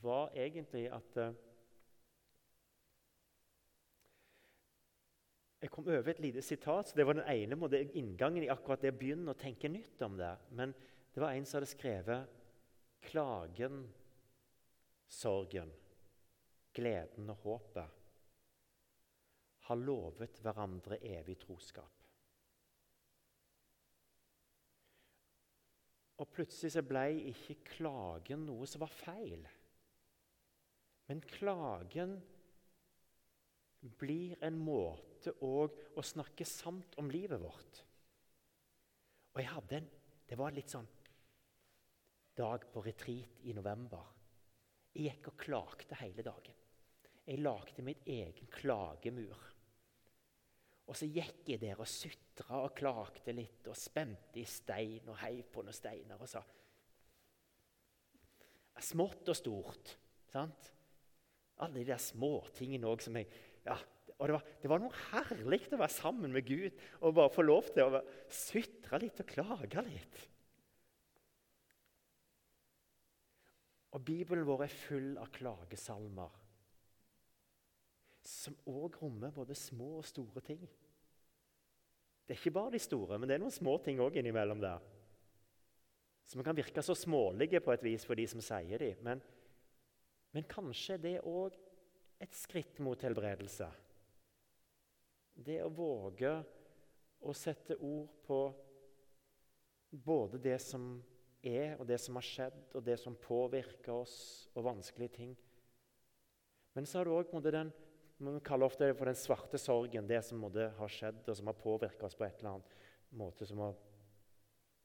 var 0.02 0.32
egentlig 0.38 0.86
at 0.94 1.18
Jeg 5.62 5.70
kom 5.70 5.86
over 5.88 6.10
et 6.10 6.20
lite 6.20 6.42
sitat. 6.42 6.88
så 6.88 6.96
Det 6.96 7.06
var 7.06 7.14
den 7.14 7.30
ene 7.30 7.56
måten, 7.56 7.92
inngangen 7.94 8.44
i 8.44 8.50
akkurat 8.50 8.82
det 8.82 8.94
å 8.94 8.98
begynne 8.98 9.32
å 9.32 9.38
tenke 9.38 9.70
nytt 9.70 10.02
om 10.02 10.18
det. 10.18 10.36
Men 10.50 10.74
det 11.14 11.22
var 11.22 11.34
en 11.34 11.46
som 11.46 11.60
hadde 11.60 11.70
skrevet 11.70 12.38
'Klagen 13.02 13.90
sorgen, 15.12 15.72
gleden 16.74 17.30
og 17.34 17.38
håpet 17.44 17.98
har 19.68 19.76
lovet 19.76 20.40
hverandre 20.44 21.00
evig 21.04 21.38
troskap. 21.42 21.98
Og 26.22 26.30
plutselig 26.30 26.72
så 26.76 26.84
ble 26.86 27.06
ikke 27.32 27.58
klagen 27.74 28.46
noe 28.46 28.68
som 28.70 28.84
var 28.84 28.94
feil. 28.94 29.48
Men 31.10 31.24
klagen 31.26 32.20
blir 33.98 34.38
en 34.46 34.60
måte 34.62 35.11
å 35.30 36.04
snakke 36.04 36.46
sant 36.48 36.98
om 37.02 37.12
livet 37.12 37.42
vårt. 37.42 37.84
Og 39.34 39.42
jeg 39.42 39.52
hadde 39.52 39.82
en 39.82 39.90
Det 40.32 40.38
var 40.40 40.54
litt 40.56 40.72
sånn 40.72 40.88
dag 42.40 42.64
på 42.72 42.82
retreat 42.86 43.42
i 43.44 43.54
november. 43.54 44.06
Jeg 44.96 45.10
gikk 45.10 45.28
og 45.28 45.42
klagde 45.44 45.98
hele 46.00 46.24
dagen. 46.24 46.56
Jeg 47.26 47.42
lagde 47.44 47.84
mitt 47.84 48.08
egen 48.08 48.48
klagemur. 48.48 49.42
Og 50.88 50.98
så 50.98 51.08
gikk 51.08 51.52
jeg 51.52 51.62
der 51.62 51.80
og 51.80 51.88
sutra 51.88 52.62
og 52.64 52.74
klagde 52.76 53.36
litt 53.36 53.68
og 53.68 53.78
spente 53.78 54.40
i 54.42 54.48
stein 54.48 55.12
og 55.12 55.20
heiv 55.22 55.52
på 55.54 55.64
noen 55.64 55.76
steiner 55.76 56.20
og 56.20 56.32
sa 56.32 56.44
Smått 58.82 59.30
og 59.30 59.36
stort. 59.38 59.92
sant? 60.32 60.72
Alle 61.62 61.84
de 61.84 61.86
der 61.92 62.00
småtingene 62.02 62.88
òg 62.90 63.04
som 63.06 63.20
jeg 63.20 63.28
ja, 63.62 63.76
og 64.22 64.30
det 64.30 64.36
var, 64.36 64.44
det 64.62 64.70
var, 64.70 64.82
noe 64.84 65.00
herlig 65.10 65.64
å 65.74 65.80
være 65.82 65.94
sammen 65.96 66.34
med 66.36 66.46
Gud 66.46 66.76
og 67.00 67.16
bare 67.18 67.34
få 67.34 67.42
lov 67.42 67.72
til 67.74 67.90
å 67.90 68.04
sutre 68.30 69.00
litt 69.02 69.18
og 69.24 69.32
klage 69.32 69.82
litt. 69.88 70.20
Og 73.98 74.06
Bibelen 74.06 74.46
vår 74.46 74.68
er 74.68 74.76
full 74.86 75.10
av 75.18 75.34
klagesalmer 75.34 76.38
som 78.22 78.54
òg 78.70 79.00
rommer 79.02 79.34
både 79.34 79.58
små 79.58 79.96
og 79.98 80.06
store 80.06 80.46
ting. 80.46 80.62
Det 82.22 82.36
er 82.36 82.40
ikke 82.40 82.54
bare 82.56 82.76
de 82.76 82.82
store, 82.86 83.18
men 83.18 83.28
det 83.28 83.36
er 83.36 83.42
noen 83.42 83.54
små 83.54 83.80
ting 83.82 84.00
òg 84.06 84.20
innimellom 84.22 84.62
der. 84.62 84.86
Som 86.30 86.46
kan 86.46 86.56
virke 86.56 86.86
så 86.86 86.94
smålige 86.96 87.60
på 87.66 87.74
et 87.74 87.84
vis 87.84 88.06
for 88.08 88.16
de 88.16 88.28
som 88.30 88.44
sier 88.46 88.78
de, 88.80 88.96
Men 89.02 89.22
Men 90.32 90.44
kanskje 90.48 90.96
det 90.98 91.18
er 91.18 91.28
òg 91.28 91.58
et 92.22 92.36
skritt 92.38 92.80
mot 92.80 93.02
helbredelse. 93.02 93.68
Det 95.34 95.62
å 95.64 95.72
våge 95.74 96.34
å 97.22 97.34
sette 97.38 97.78
ord 97.78 98.10
på 98.26 98.42
både 99.92 100.40
det 100.42 100.58
som 100.64 100.96
er, 101.42 101.76
og 101.80 101.86
det 101.90 101.98
som 102.02 102.18
har 102.18 102.26
skjedd, 102.26 102.60
og 102.78 102.84
det 102.86 102.98
som 103.02 103.18
påvirker 103.18 103.94
oss, 103.94 104.50
og 104.56 104.66
vanskelige 104.70 105.16
ting. 105.18 105.32
Men 106.74 106.88
så 106.88 107.02
har 107.02 107.10
du 107.10 107.16
òg 107.16 107.34
den 107.52 107.72
man 108.22 108.38
kaller 108.46 108.70
ofte 108.70 108.86
det 108.86 108.96
for 109.00 109.10
den 109.10 109.18
svarte 109.18 109.58
sorgen, 109.58 110.06
det 110.08 110.20
som 110.22 110.42
måtte 110.44 110.68
ha 110.78 110.88
skjedd, 110.90 111.24
og 111.26 111.38
som 111.38 111.48
har 111.50 111.58
påvirka 111.58 112.06
oss 112.06 112.18
på 112.18 112.28
et 112.28 112.38
eller 112.38 112.52
annet 112.52 112.76
måte, 113.18 113.48
som 113.50 113.64
har 113.64 113.74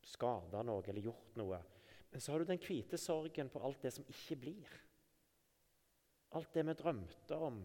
skada 0.06 0.62
noe 0.64 0.84
eller 0.88 1.04
gjort 1.04 1.36
noe. 1.36 1.58
Men 2.10 2.22
så 2.22 2.32
har 2.32 2.40
du 2.40 2.48
den 2.48 2.62
hvite 2.62 2.96
sorgen 2.96 3.50
på 3.52 3.60
alt 3.60 3.82
det 3.84 3.92
som 3.92 4.06
ikke 4.08 4.38
blir. 4.40 4.70
Alt 6.38 6.54
det 6.56 6.64
vi 6.64 6.76
drømte 6.78 7.36
om, 7.36 7.60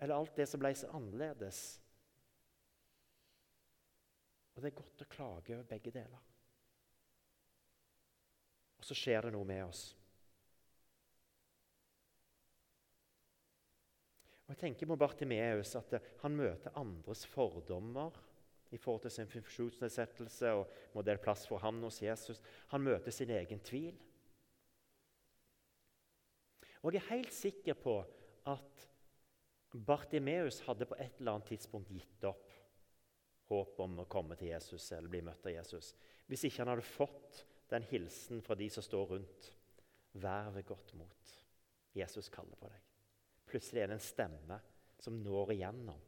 eller 0.00 0.16
alt 0.16 0.34
det 0.34 0.48
som 0.50 0.62
ble 0.62 0.72
så 0.74 0.90
annerledes. 0.96 1.62
Og 4.54 4.62
det 4.62 4.70
er 4.70 4.80
godt 4.80 5.04
å 5.04 5.08
klage 5.10 5.54
over 5.54 5.68
begge 5.68 5.92
deler. 5.94 6.26
Og 8.80 8.86
så 8.88 8.96
skjer 8.96 9.26
det 9.26 9.34
noe 9.34 9.46
med 9.46 9.62
oss. 9.66 9.84
Og 14.50 14.54
jeg 14.56 14.62
tenker 14.64 14.88
på 14.90 14.98
Bartimeus 14.98 15.76
at 15.78 15.92
Han 16.24 16.34
møter 16.34 16.74
andres 16.80 17.22
fordommer 17.28 18.16
i 18.74 18.78
forhold 18.78 19.04
til 19.04 19.12
sin 19.14 19.30
funksjonsnedsettelse 19.30 20.50
og 20.58 20.64
må 20.94 21.02
det 21.02 21.14
være 21.14 21.22
plass 21.22 21.44
for 21.46 21.62
ham 21.62 21.78
hos 21.84 22.00
Jesus. 22.02 22.40
Han 22.72 22.82
møter 22.82 23.14
sin 23.14 23.30
egen 23.34 23.62
tvil. 23.66 23.94
Og 26.82 26.94
jeg 26.94 27.02
er 27.02 27.12
helt 27.12 27.34
sikker 27.34 27.78
på 27.78 27.96
at 28.48 28.86
Bartimeus 29.86 30.60
hadde 30.66 30.88
på 30.88 30.98
et 30.98 31.18
eller 31.18 31.36
annet 31.36 31.52
tidspunkt 31.52 31.90
gitt 31.94 32.26
opp 32.26 32.49
håp 33.50 33.80
om 33.82 34.00
å 34.02 34.08
komme 34.10 34.38
til 34.38 34.52
Jesus 34.52 34.92
eller 34.94 35.10
bli 35.10 35.20
møtt 35.26 35.46
av 35.46 35.56
Jesus. 35.56 35.92
Hvis 36.30 36.46
ikke 36.46 36.62
han 36.62 36.72
hadde 36.72 36.86
fått 36.86 37.44
den 37.70 37.82
hilsen 37.82 38.42
fra 38.42 38.54
de 38.54 38.70
som 38.70 38.82
står 38.82 39.06
rundt. 39.06 39.52
Vær 40.12 40.50
ved 40.50 40.66
godt 40.66 40.94
mot. 40.98 41.34
Jesus 41.94 42.28
kaller 42.28 42.58
på 42.58 42.70
deg. 42.70 42.86
Plutselig 43.50 43.82
er 43.82 43.90
det 43.90 43.98
en 43.98 44.02
stemme 44.02 44.58
som 44.98 45.20
når 45.22 45.54
igjennom. 45.54 46.00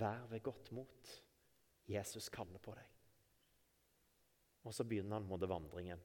Vær 0.00 0.24
ved 0.30 0.42
godt 0.44 0.70
mot. 0.76 1.12
Jesus 1.90 2.30
kaller 2.32 2.62
på 2.62 2.72
deg. 2.76 2.88
Og 4.64 4.74
så 4.76 4.84
begynner 4.84 5.18
han 5.18 5.28
mot 5.28 5.44
vandringen. 5.48 6.00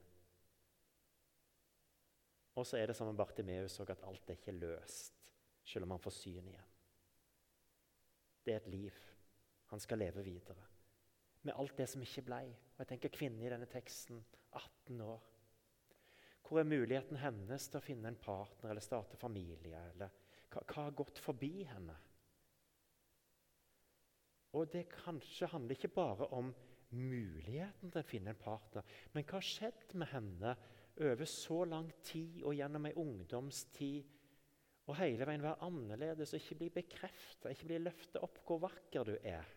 Og 2.56 2.64
så 2.64 2.78
er 2.78 2.88
det 2.88 2.96
som 2.96 3.08
med 3.08 3.18
Bartimeus 3.18 3.80
at 3.84 4.04
alt 4.08 4.30
er 4.30 4.38
ikke 4.38 4.56
løst, 4.56 5.32
selv 5.64 5.84
om 5.84 5.92
han 5.96 6.00
får 6.00 6.14
syn 6.16 6.48
igjen. 6.48 6.72
Det 8.44 8.54
er 8.54 8.62
et 8.62 8.72
liv. 8.72 9.04
Han 9.72 9.80
skal 9.82 10.00
leve 10.00 10.24
videre. 10.24 10.75
Med 11.46 11.54
alt 11.54 11.76
det 11.78 11.86
som 11.90 12.02
ikke 12.02 12.26
ble. 12.26 12.42
Og 12.74 12.82
jeg 12.82 12.90
tenker 12.92 13.14
kvinnen 13.14 13.44
i 13.44 13.52
denne 13.52 13.68
teksten, 13.70 14.20
18 14.50 15.00
år. 15.06 15.22
Hvor 16.46 16.60
er 16.60 16.68
muligheten 16.68 17.18
hennes 17.18 17.66
til 17.70 17.80
å 17.80 17.84
finne 17.84 18.10
en 18.10 18.18
partner 18.20 18.70
eller 18.70 18.84
starte 18.84 19.18
familie? 19.18 19.80
Eller 19.94 20.12
hva, 20.52 20.62
hva 20.62 20.84
har 20.86 20.98
gått 20.98 21.18
forbi 21.22 21.64
henne? 21.66 21.96
Og 24.56 24.70
det 24.72 24.86
kanskje 24.92 25.50
handler 25.52 25.76
ikke 25.76 25.92
bare 25.96 26.28
om 26.36 26.52
muligheten 26.96 27.90
til 27.90 28.00
å 28.00 28.06
finne 28.06 28.32
en 28.32 28.40
partner, 28.40 28.86
men 29.12 29.26
hva 29.26 29.40
har 29.40 29.46
skjedd 29.46 29.96
med 29.98 30.08
henne 30.12 30.54
over 31.02 31.28
så 31.28 31.64
lang 31.68 31.90
tid 32.06 32.44
og 32.46 32.54
gjennom 32.56 32.86
ei 32.88 32.94
ungdomstid? 33.02 34.14
Og 34.86 34.94
hele 35.00 35.26
veien 35.26 35.42
være 35.42 35.66
annerledes 35.66 36.32
og 36.32 36.40
ikke 36.40 36.60
bli 36.60 36.70
bekrefta, 36.78 37.50
ikke 37.50 37.72
bli 37.72 37.82
løfta 37.82 38.22
opp 38.22 38.38
hvor 38.46 38.62
vakker 38.68 39.08
du 39.08 39.16
er. 39.18 39.55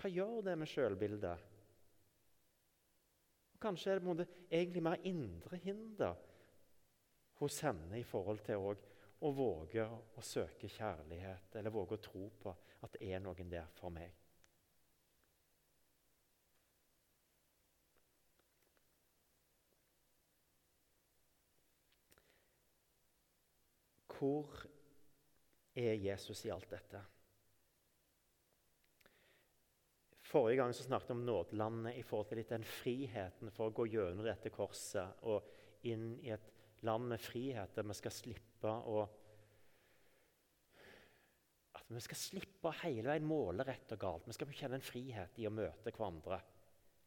Hva 0.00 0.10
gjør 0.10 0.40
det 0.44 0.56
med 0.60 0.68
sjølbildet? 0.68 1.50
Kanskje 3.64 3.94
er 3.94 4.02
det 4.18 4.26
egentlig 4.50 4.82
mer 4.84 5.06
indre 5.08 5.56
hinder 5.62 6.18
hos 7.40 7.60
henne 7.64 7.98
i 7.98 8.04
forhold 8.04 8.42
til 8.44 8.66
å 9.24 9.30
våge 9.32 9.86
å 9.86 10.24
søke 10.24 10.68
kjærlighet, 10.68 11.54
eller 11.56 11.72
våge 11.72 11.96
å 11.96 12.04
tro 12.04 12.28
på 12.42 12.52
at 12.84 12.98
det 12.98 13.08
er 13.14 13.24
noen 13.24 13.48
der 13.50 13.70
for 13.78 13.94
meg. 13.94 14.12
Hvor 24.14 24.60
er 25.74 25.96
Jesus 25.98 26.44
i 26.46 26.52
alt 26.54 26.70
dette? 26.70 27.00
Forrige 30.34 30.58
gang 30.58 30.72
så 30.74 30.82
snakket 30.82 31.12
vi 31.12 31.14
om 31.14 31.26
nådelandet 31.28 31.94
i 31.94 32.02
forhold 32.02 32.26
til 32.26 32.40
litt 32.40 32.50
den 32.50 32.64
friheten 32.66 33.52
for 33.54 33.70
å 33.70 33.74
gå 33.76 33.84
gjennom 33.92 34.26
dette 34.26 34.50
korset 34.50 35.20
og 35.30 35.86
inn 35.86 36.16
i 36.24 36.32
et 36.34 36.48
land 36.82 37.06
med 37.12 37.22
frihet 37.22 37.76
der 37.76 37.86
vi 37.86 37.94
skal 37.94 38.14
slippe 38.16 38.72
å 38.90 39.04
at 41.74 41.92
vi 41.92 42.02
skal 42.02 42.18
slippe 42.18 42.70
å 42.70 42.74
hele 42.80 43.12
veien 43.12 43.26
måle 43.28 43.66
rett 43.66 43.94
og 43.94 44.00
galt. 44.00 44.26
Vi 44.26 44.34
skal 44.34 44.52
kjenne 44.56 44.78
en 44.80 44.86
frihet 44.86 45.38
i 45.38 45.46
å 45.46 45.54
møte 45.54 45.92
hverandre 45.92 46.40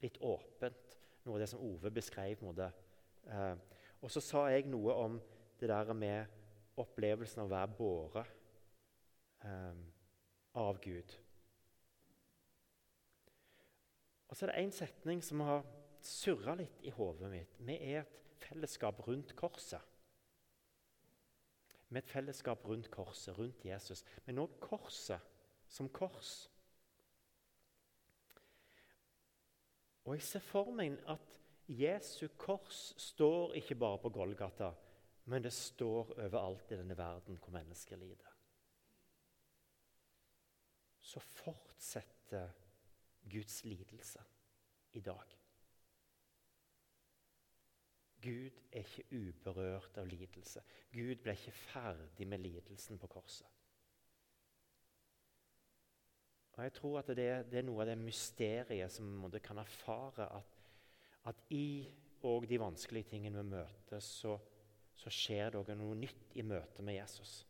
litt 0.03 0.19
åpent. 0.23 0.97
Noe 1.25 1.35
av 1.35 1.43
det 1.43 1.51
som 1.51 1.63
Ove 1.65 1.91
beskrev. 1.91 2.43
Eh, 2.47 3.53
og 3.99 4.11
så 4.13 4.23
sa 4.23 4.47
jeg 4.53 4.69
noe 4.71 4.95
om 5.03 5.19
det 5.59 5.71
der 5.71 5.93
med 5.97 6.79
opplevelsen 6.79 7.43
av 7.43 7.49
å 7.49 7.55
være 7.55 7.75
båret 7.79 8.35
eh, 9.43 9.79
av 10.63 10.79
Gud. 10.83 11.17
Og 14.27 14.35
så 14.35 14.45
er 14.45 14.51
det 14.51 14.63
én 14.65 14.73
setning 14.75 15.23
som 15.23 15.43
har 15.47 15.65
surra 16.03 16.55
litt 16.59 16.83
i 16.83 16.93
hodet 16.93 17.29
mitt. 17.31 17.59
Vi 17.59 17.77
er 17.93 18.03
et 18.03 18.43
fellesskap 18.43 18.99
rundt 19.07 19.35
korset 19.35 19.81
med 21.89 22.03
et 22.03 22.09
fellesskap 22.09 22.65
rundt 22.65 22.91
korset, 22.91 23.37
rundt 23.37 23.65
Jesus, 23.65 24.03
men 24.25 24.41
òg 24.43 24.59
korset 24.59 25.23
som 25.71 25.89
kors. 25.89 26.49
Og 30.07 30.15
Jeg 30.15 30.23
ser 30.23 30.43
for 30.43 30.71
meg 30.71 30.99
at 31.11 31.39
Jesu 31.67 32.27
kors 32.39 32.93
står 32.97 33.57
ikke 33.59 33.75
bare 33.75 33.99
på 34.03 34.09
Golgata, 34.09 34.71
men 35.25 35.43
det 35.43 35.51
står 35.53 36.13
overalt 36.15 36.71
i 36.71 36.77
denne 36.79 36.97
verden 36.97 37.39
hvor 37.39 37.51
mennesker 37.51 37.99
lider. 37.99 38.35
Så 41.01 41.19
fortsetter 41.19 42.51
Guds 43.29 43.63
lidelse 43.65 44.23
i 44.93 45.01
dag. 45.01 45.37
Gud 48.21 48.57
er 48.71 48.81
ikke 48.81 49.05
uberørt 49.13 49.97
av 50.01 50.07
lidelse. 50.09 50.63
Gud 50.91 51.21
ble 51.21 51.35
ikke 51.37 51.53
ferdig 51.53 52.27
med 52.27 52.41
lidelsen 52.41 52.97
på 52.99 53.07
korset. 53.07 53.47
Og 56.57 56.63
Jeg 56.63 56.73
tror 56.73 56.99
at 56.99 57.07
det, 57.13 57.27
det 57.51 57.59
er 57.59 57.65
noe 57.67 57.83
av 57.83 57.91
det 57.91 57.97
mysteriet 58.01 58.91
som 58.91 59.27
vi 59.29 59.41
kan 59.45 59.61
erfare. 59.61 60.25
At, 60.39 60.55
at 61.29 61.43
i 61.53 61.85
og 62.25 62.47
de 62.49 62.57
vanskelige 62.59 63.11
tingene 63.11 63.43
vi 63.43 63.51
møter, 63.51 64.01
så, 64.01 64.33
så 64.97 65.13
skjer 65.13 65.51
det 65.53 65.61
også 65.61 65.75
noe 65.77 65.99
nytt 65.99 66.33
i 66.33 66.45
møte 66.45 66.81
med 66.81 66.97
Jesus. 66.97 67.43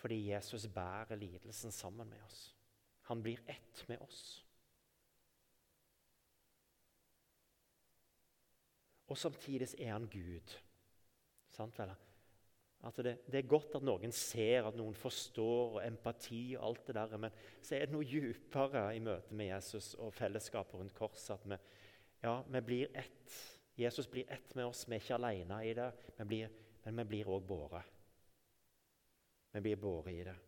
Fordi 0.00 0.22
Jesus 0.30 0.64
bærer 0.72 1.20
lidelsen 1.20 1.72
sammen 1.76 2.08
med 2.08 2.24
oss. 2.24 2.54
Han 3.10 3.22
blir 3.22 3.40
ett 3.50 3.84
med 3.90 3.98
oss. 4.04 4.20
Og 9.10 9.18
samtidig 9.18 9.66
er 9.82 9.90
han 9.92 10.06
Gud. 10.06 10.52
Sant 11.50 11.78
vel? 11.80 11.90
At 12.86 13.00
det, 13.02 13.16
det, 13.26 13.40
er 13.40 13.48
godt 13.50 13.74
at 13.76 13.82
noen 13.84 14.12
ser, 14.14 14.68
at 14.68 14.76
noen 14.78 14.94
forstår, 14.94 15.74
og 15.74 15.80
empati 15.82 16.54
og 16.54 16.68
alt 16.68 16.86
det 16.86 16.94
der, 16.96 17.16
men 17.20 17.34
så 17.58 17.74
er 17.76 17.88
det 17.88 17.96
noe 17.96 18.06
djupere 18.06 18.84
i 18.94 19.02
møte 19.02 19.34
med 19.34 19.50
Jesus 19.50 19.92
og 19.98 20.14
fellesskapet 20.14 20.78
rundt 20.78 20.94
korset. 20.94 21.34
At 21.34 21.48
vi, 21.50 21.58
ja, 22.22 22.36
vi 22.46 22.62
blir 22.68 22.94
ett. 22.94 23.34
Jesus 23.74 24.06
blir 24.06 24.30
ett 24.30 24.54
med 24.54 24.70
oss. 24.70 24.84
Vi 24.86 24.94
er 24.94 25.02
ikke 25.02 25.18
alene 25.18 25.58
i 25.66 25.74
det, 25.76 25.90
men, 26.20 26.30
blir, 26.30 26.54
men 26.86 27.02
vi 27.02 27.08
blir 27.10 27.34
òg 27.34 27.42
båret. 27.50 27.98
Vi 29.50 29.66
blir 29.66 29.82
båret 29.82 30.14
i 30.14 30.24
det. 30.30 30.38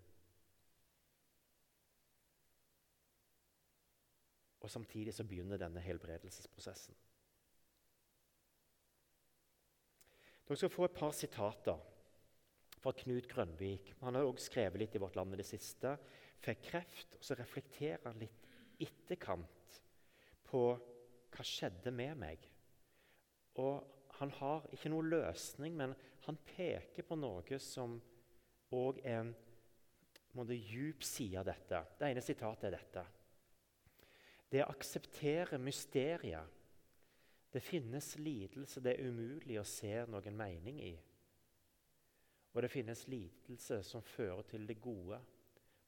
Og 4.63 4.71
Samtidig 4.71 5.15
så 5.15 5.25
begynner 5.27 5.59
denne 5.59 5.83
helbredelsesprosessen. 5.83 6.95
Dere 10.47 10.59
skal 10.59 10.71
få 10.71 10.87
et 10.87 10.95
par 10.95 11.15
sitater 11.17 11.81
fra 12.83 12.93
Knut 12.99 13.29
Grønvik. 13.31 13.95
Han 14.03 14.19
har 14.19 14.27
også 14.27 14.51
skrevet 14.51 14.83
litt 14.83 14.97
i 14.99 15.03
Vårt 15.03 15.17
Land 15.17 15.35
i 15.35 15.41
det 15.41 15.47
siste. 15.47 15.95
Fikk 16.43 16.65
kreft, 16.67 17.17
og 17.19 17.27
så 17.27 17.37
reflekterer 17.39 18.03
han 18.09 18.19
litt 18.23 18.49
etterkant 18.83 19.79
på 20.51 20.65
hva 21.33 21.47
skjedde 21.47 21.95
med 21.95 22.19
meg. 22.21 22.43
Og 23.63 23.87
han 24.19 24.35
har 24.39 24.67
ikke 24.75 24.91
noen 24.93 25.11
løsning, 25.13 25.79
men 25.79 25.95
han 26.27 26.39
peker 26.53 27.07
på 27.07 27.19
noe 27.19 27.59
som 27.63 27.97
òg 28.73 29.01
er 29.03 29.23
en 29.23 29.33
måte, 30.37 30.57
djup 30.57 31.05
side 31.05 31.41
av 31.41 31.49
dette. 31.49 31.83
Det 31.99 32.11
ene 32.11 32.25
sitatet 32.25 32.69
er 32.71 32.77
dette. 32.77 33.05
Det 34.53 34.61
å 34.61 34.73
akseptere 34.75 35.59
mysteriet. 35.59 36.59
Det 37.53 37.61
finnes 37.61 38.15
lidelse 38.21 38.81
det 38.85 38.95
er 38.95 39.09
umulig 39.09 39.59
å 39.61 39.65
se 39.69 39.93
noen 40.09 40.37
mening 40.37 40.81
i. 40.85 40.93
Og 42.53 42.61
det 42.65 42.71
finnes 42.73 43.07
lidelse 43.09 43.81
som 43.85 44.05
fører 44.05 44.45
til 44.49 44.67
det 44.69 44.81
gode, 44.81 45.19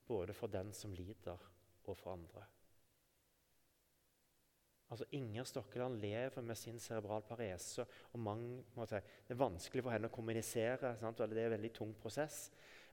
både 0.09 0.37
for 0.37 0.53
den 0.53 0.73
som 0.77 0.93
lider, 0.97 1.41
og 1.85 1.97
for 1.97 2.13
andre. 2.13 2.45
Altså 4.89 5.05
Inger 5.17 5.45
Stokkeland 5.45 6.01
lever 6.01 6.43
med 6.43 6.57
sin 6.57 6.79
cerebral 6.79 7.23
parese. 7.23 7.87
og 8.13 8.21
mange, 8.21 8.65
si, 8.87 8.95
Det 8.95 9.31
er 9.31 9.35
vanskelig 9.35 9.83
for 9.83 9.91
henne 9.91 10.09
å 10.09 10.15
kommunisere. 10.15 10.97
Sant? 11.01 11.19
det 11.19 11.39
er 11.39 11.45
en 11.45 11.57
veldig 11.57 11.73
tung 11.75 11.95
prosess. 11.95 12.51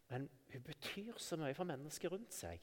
Men 0.10 0.30
hun 0.54 0.64
betyr 0.64 1.18
så 1.18 1.38
mye 1.38 1.54
for 1.54 1.64
mennesker 1.64 2.10
rundt 2.10 2.34
seg. 2.34 2.60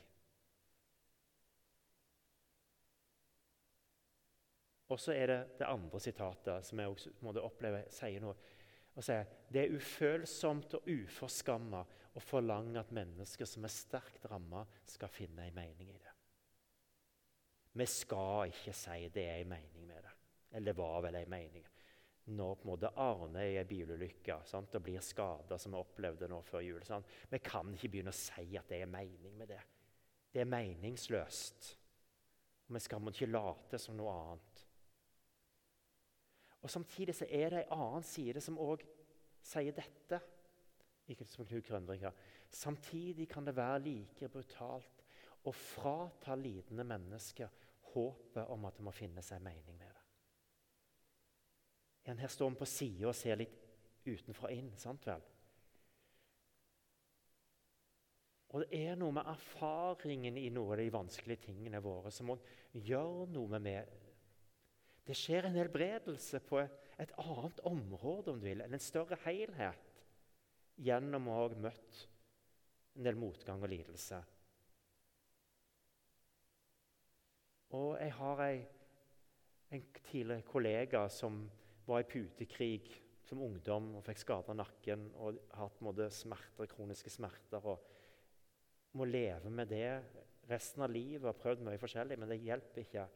Og 4.89 5.01
så 5.01 5.13
er 5.13 5.27
det 5.29 5.39
det 5.61 5.69
andre 5.69 6.01
sitatet 6.01 6.65
som 6.65 6.81
jeg 6.81 6.93
også 6.93 7.13
måtte 7.25 7.45
oppleve 7.45 7.85
sier 7.93 8.23
noe. 8.25 8.37
Og 8.99 9.05
sier, 9.05 9.29
det 9.53 9.63
er 9.63 9.75
ufølsomt 9.77 10.75
og 10.79 10.89
uforskamma 10.91 11.85
å 12.19 12.23
forlange 12.25 12.81
at 12.81 12.95
mennesker 12.95 13.47
som 13.47 13.67
er 13.67 13.73
sterkt 13.73 14.25
ramma, 14.31 14.65
skal 14.89 15.13
finne 15.13 15.47
en 15.47 15.55
mening 15.55 15.93
i 15.93 15.99
det. 16.01 16.15
Vi 17.79 17.87
skal 17.87 18.51
ikke 18.51 18.75
si 18.75 19.11
det 19.15 19.27
er 19.29 19.43
en 19.45 19.53
mening 19.53 19.85
med 19.87 20.03
det. 20.03 20.15
Eller 20.51 20.73
det 20.73 20.81
var 20.81 21.03
vel 21.05 21.19
en 21.21 21.31
mening. 21.31 21.67
Når 22.29 22.57
på 22.59 22.67
en 22.67 22.71
måte 22.73 22.91
Arne 23.01 23.45
er 23.45 23.53
i 23.53 23.61
en 23.61 23.69
bilulykke 23.69 24.35
og 24.59 24.75
blir 24.83 25.05
skada, 25.05 25.57
som 25.59 25.73
vi 25.73 25.81
opplevde 25.81 26.29
nå 26.29 26.41
før 26.45 26.65
jul 26.65 26.83
sant? 26.85 27.07
Vi 27.31 27.39
kan 27.45 27.71
ikke 27.73 27.93
begynne 27.93 28.13
å 28.13 28.19
si 28.19 28.57
at 28.59 28.69
det 28.69 28.83
er 28.83 28.91
mening 28.91 29.37
med 29.39 29.53
det. 29.53 29.61
Det 30.33 30.43
er 30.43 30.51
meningsløst. 30.51 31.71
Og 32.67 32.77
vi 32.77 32.83
skal 32.85 33.13
ikke 33.13 33.31
late 33.31 33.81
som 33.81 33.97
noe 33.97 34.17
annet. 34.17 34.48
Og 36.63 36.71
Samtidig 36.71 37.15
så 37.15 37.27
er 37.31 37.51
det 37.51 37.63
en 37.65 37.79
annen 37.79 38.07
side 38.07 38.41
som 38.43 38.59
òg 38.59 38.83
sier 39.45 39.73
dette. 39.73 40.21
Samtidig 42.51 43.29
kan 43.29 43.47
det 43.47 43.57
være 43.57 43.85
like 43.85 44.29
brutalt 44.29 45.05
å 45.49 45.53
frata 45.55 46.35
lidende 46.37 46.85
mennesker 46.85 47.49
håpet 47.95 48.51
om 48.53 48.67
at 48.69 48.77
det 48.77 48.85
må 48.85 48.93
finne 48.93 49.23
seg 49.25 49.41
mening 49.43 49.79
med 49.79 49.89
det. 49.89 50.05
En 52.13 52.21
her 52.21 52.29
står 52.33 52.53
vi 52.53 52.61
på 52.61 52.69
sida 52.69 53.09
og 53.11 53.17
ser 53.17 53.37
litt 53.41 53.57
utenfra 54.09 54.51
inn. 54.53 54.71
sant 54.77 55.07
vel? 55.07 55.25
Og 58.49 58.61
Det 58.61 58.81
er 58.81 58.97
noe 58.97 59.13
med 59.13 59.29
erfaringen 59.29 60.37
i 60.41 60.49
noen 60.49 60.73
av 60.73 60.79
de 60.81 60.93
vanskelige 60.93 61.51
tingene 61.51 61.83
våre 61.85 62.11
som 62.11 62.31
òg 62.33 62.45
gjør 62.73 63.29
noe 63.29 63.61
med 63.61 64.08
Det 65.09 65.17
skjer 65.17 65.49
en 65.49 65.57
helbredelse 65.57 66.41
på 66.45 66.61
et 66.61 67.13
annet 67.23 67.61
område 67.69 68.35
om 68.35 68.41
du 68.41 68.45
vil, 68.45 68.61
en 68.61 68.83
større 68.83 69.17
helhet, 69.25 70.03
gjennom 70.77 71.31
å 71.31 71.37
ha 71.39 71.47
møtt 71.65 72.03
en 72.99 73.07
del 73.07 73.17
motgang 73.17 73.63
og 73.63 73.73
lidelse. 73.73 74.19
Og 77.79 77.95
jeg 78.01 78.13
har 78.19 78.43
ei, 78.45 78.59
en 79.73 79.85
tidligere 80.11 80.45
kollega 80.49 81.03
som 81.13 81.43
var 81.89 82.03
i 82.03 82.09
putekrig 82.09 82.91
som 83.29 83.43
ungdom 83.45 83.91
og 83.99 84.05
fikk 84.07 84.23
skada 84.23 84.55
nakken 84.57 85.07
og 85.21 85.41
hatt 85.57 85.81
måte, 85.85 86.09
smerter, 86.13 86.69
kroniske 86.69 87.13
smerter. 87.13 87.65
og 87.65 88.97
Må 88.97 89.09
leve 89.09 89.53
med 89.53 89.69
det 89.73 89.89
resten 90.49 90.85
av 90.85 90.93
livet. 90.93 91.29
Har 91.29 91.37
prøvd 91.37 91.65
mye 91.65 91.81
forskjellig, 91.81 92.17
men 92.21 92.33
det 92.33 92.41
hjelper 92.41 92.85
ikke. 92.85 93.09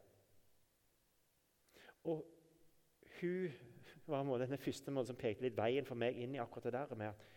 Og 2.10 2.24
hun 3.20 3.52
var 4.06 4.24
måte, 4.26 4.48
den 4.50 4.58
første 4.58 4.90
måten 4.90 5.12
som 5.12 5.18
pekte 5.18 5.46
litt 5.46 5.56
veien 5.58 5.86
for 5.86 5.98
meg 5.98 6.18
inn 6.18 6.34
i 6.36 6.42
akkurat 6.42 6.68
det 6.68 6.74
der 6.74 6.98
med 6.98 7.12
at 7.12 7.28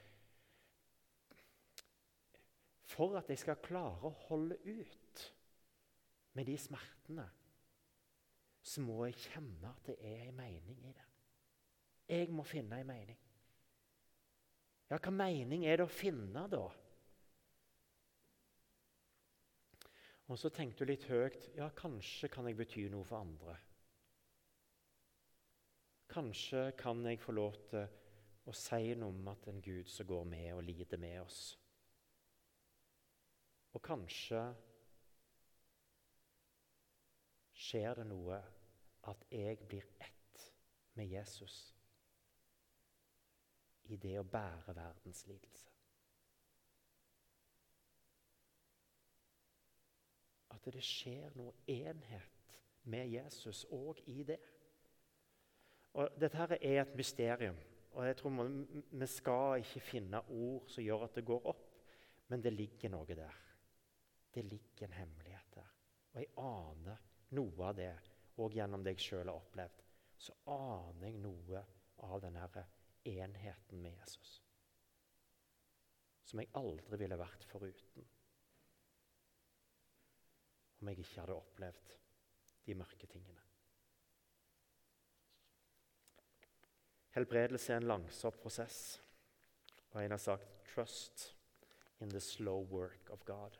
For 2.96 3.18
at 3.20 3.28
jeg 3.28 3.42
skal 3.42 3.60
klare 3.60 4.08
å 4.08 4.18
holde 4.30 4.56
ut 4.64 5.24
med 6.38 6.48
de 6.48 6.54
smertene, 6.60 7.26
så 8.64 8.82
må 8.86 9.02
jeg 9.10 9.18
kjenne 9.26 9.72
at 9.72 9.90
det 9.90 9.98
er 10.00 10.30
en 10.30 10.38
mening 10.38 10.80
i 10.88 10.94
det. 10.96 11.08
Jeg 12.08 12.32
må 12.32 12.46
finne 12.48 12.80
en 12.80 12.88
mening. 12.88 13.20
Ja, 14.90 15.00
hva 15.02 15.12
mening 15.12 15.66
er 15.66 15.82
det 15.82 15.88
å 15.90 15.92
finne, 15.92 16.46
da? 16.48 16.64
Og 20.30 20.40
så 20.40 20.50
tenkte 20.54 20.86
du 20.86 20.94
litt 20.94 21.06
høyt 21.10 21.50
ja, 21.58 21.68
kanskje 21.78 22.30
kan 22.34 22.48
jeg 22.50 22.58
bety 22.58 22.88
noe 22.94 23.06
for 23.06 23.22
andre. 23.22 23.58
Kanskje 26.08 26.72
kan 26.78 27.06
jeg 27.06 27.20
få 27.20 27.32
lov 27.32 27.56
til 27.70 27.88
å 28.46 28.54
si 28.54 28.94
noe 28.96 29.10
om 29.10 29.28
at 29.32 29.48
en 29.50 29.62
Gud 29.62 29.90
som 29.90 30.08
går 30.08 30.24
med 30.30 30.52
og 30.54 30.64
lider 30.64 31.02
med 31.02 31.20
oss. 31.22 31.40
Og 33.74 33.82
kanskje 33.84 34.42
skjer 37.66 37.98
det 38.00 38.06
noe 38.08 38.38
at 39.10 39.26
jeg 39.32 39.58
blir 39.68 39.88
ett 40.00 40.46
med 40.94 41.10
Jesus 41.12 41.74
i 43.92 43.98
det 44.02 44.16
å 44.20 44.28
bære 44.28 44.76
verdens 44.78 45.26
lidelse. 45.28 45.74
At 50.56 50.70
det 50.74 50.82
skjer 50.86 51.36
noe 51.38 51.54
enhet 51.70 52.56
med 52.90 53.12
Jesus 53.12 53.66
òg 53.74 54.02
i 54.10 54.24
det. 54.24 54.40
Og 55.96 56.20
Dette 56.20 56.38
her 56.38 56.58
er 56.60 56.82
et 56.82 56.96
mysterium. 56.96 57.56
og 57.92 58.06
jeg 58.06 58.18
tror 58.18 58.30
Vi 58.92 59.08
skal 59.08 59.60
ikke 59.60 59.80
finne 59.80 60.20
ord 60.30 60.68
som 60.68 60.84
gjør 60.84 61.04
at 61.04 61.16
det 61.16 61.26
går 61.26 61.46
opp, 61.48 61.72
men 62.28 62.42
det 62.44 62.54
ligger 62.54 62.90
noe 62.90 63.16
der. 63.16 63.36
Det 64.34 64.44
ligger 64.46 64.88
en 64.88 64.94
hemmelighet 64.94 65.56
der. 65.56 65.70
Og 66.14 66.20
jeg 66.20 66.28
aner 66.38 66.98
noe 67.30 67.68
av 67.70 67.76
det, 67.76 67.94
og 68.38 68.52
gjennom 68.52 68.84
det 68.84 68.98
jeg 68.98 69.06
sjøl 69.06 69.30
har 69.32 69.40
opplevd, 69.40 69.84
så 70.18 70.34
aner 70.52 71.08
jeg 71.08 71.22
noe 71.24 71.64
av 72.04 72.20
denne 72.22 72.66
enheten 73.06 73.82
med 73.82 73.96
Jesus. 73.96 74.42
Som 76.26 76.42
jeg 76.42 76.52
aldri 76.60 77.00
ville 77.00 77.20
vært 77.20 77.48
foruten 77.48 78.12
om 80.82 80.92
jeg 80.92 81.02
ikke 81.02 81.22
hadde 81.22 81.40
opplevd 81.40 81.94
de 82.68 82.76
mørke 82.78 83.08
tingene. 83.10 83.45
Helbredelse 87.16 87.72
er 87.72 87.80
en 87.80 87.88
langsom 87.88 88.36
prosess, 88.42 89.00
og 89.94 90.02
en 90.04 90.12
har 90.12 90.20
sagt 90.20 90.50
'trust 90.66 91.34
in 92.02 92.10
the 92.10 92.20
slow 92.20 92.66
work 92.68 93.10
of 93.10 93.24
God'. 93.26 93.60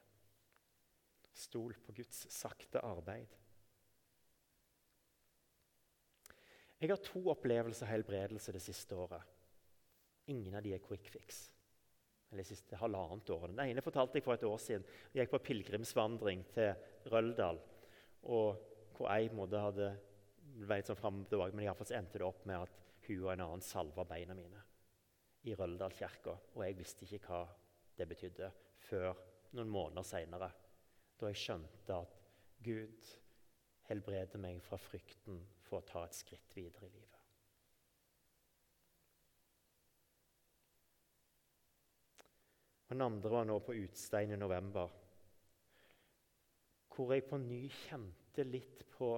Stol 1.34 1.74
på 1.74 1.92
Guds 1.92 2.34
sakte 2.34 2.80
arbeid. 2.80 3.28
Jeg 6.82 6.90
har 6.90 6.98
to 6.98 7.22
opplevelser 7.32 7.86
av 7.86 7.92
helbredelse 7.92 8.52
det 8.52 8.62
siste 8.62 8.96
året. 8.96 9.22
Ingen 10.28 10.56
av 10.56 10.64
de 10.64 10.74
er 10.74 10.84
quick 10.84 11.08
fix. 11.10 11.52
Eller 12.32 12.44
det 12.44 12.48
siste 12.48 12.76
halvannet 12.76 13.30
året. 13.30 13.56
Den 13.56 13.70
ene 13.70 13.82
fortalte 13.82 14.20
jeg 14.20 14.24
for 14.24 14.34
et 14.34 14.44
år 14.44 14.58
siden. 14.58 14.86
Jeg 15.14 15.26
gikk 15.26 15.32
på 15.38 15.44
pilegrimsvandring 15.48 16.46
til 16.54 16.74
Røldal. 17.12 17.60
og 18.24 18.62
hvor 18.98 19.12
jeg 19.12 19.32
måtte 19.36 19.60
hadde 19.60 19.90
veit 20.66 20.88
sånn 20.88 20.98
fram 20.98 21.20
og 21.22 21.30
tilbake, 21.30 21.54
Men 21.54 21.66
iallfall 21.66 21.98
endte 21.98 22.18
det 22.18 22.26
opp 22.26 22.46
med 22.46 22.64
at 22.64 22.85
hun 23.08 23.24
og 23.24 23.32
en 23.34 23.46
annen 23.46 23.64
salva 23.66 24.06
beina 24.08 24.36
mine 24.38 24.62
i 25.46 25.56
Røldal 25.56 25.94
kirke. 25.94 26.36
Og 26.56 26.64
jeg 26.66 26.78
visste 26.80 27.06
ikke 27.06 27.22
hva 27.28 27.44
det 27.98 28.08
betydde 28.10 28.52
før 28.88 29.14
noen 29.56 29.72
måneder 29.72 30.06
seinere, 30.08 30.50
da 31.16 31.32
jeg 31.32 31.42
skjønte 31.42 32.00
at 32.02 32.16
Gud 32.66 33.12
helbreder 33.90 34.42
meg 34.42 34.62
fra 34.66 34.80
frykten 34.82 35.44
for 35.66 35.80
å 35.80 35.88
ta 35.88 36.06
et 36.06 36.18
skritt 36.18 36.56
videre 36.58 36.90
i 36.90 36.96
livet. 36.96 37.22
Den 42.90 43.02
andre 43.02 43.32
var 43.32 43.48
nå 43.48 43.58
på 43.66 43.74
Utstein 43.82 44.36
i 44.36 44.38
november, 44.38 44.92
hvor 46.96 47.12
jeg 47.12 47.26
på 47.28 47.40
ny 47.42 47.66
kjente 47.74 48.46
litt 48.48 48.86
på 48.94 49.10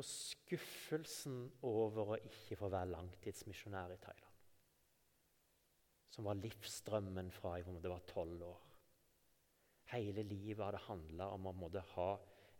På 0.00 0.04
skuffelsen 0.08 1.42
over 1.68 2.14
å 2.14 2.16
ikke 2.24 2.56
få 2.56 2.70
være 2.72 2.88
langtidsmisjonær 2.88 3.92
i 3.92 3.98
Thailand. 4.00 4.36
Som 6.08 6.24
var 6.24 6.38
livsdrømmen 6.40 7.28
fra 7.36 7.58
jeg 7.60 7.82
var 7.84 8.06
tolv 8.08 8.46
år. 8.46 8.62
Hele 9.92 10.24
livet 10.24 10.64
hadde 10.64 10.80
handla 10.86 11.26
om 11.34 11.50
å 11.50 11.52
måtte 11.52 11.84
ha 11.92 12.14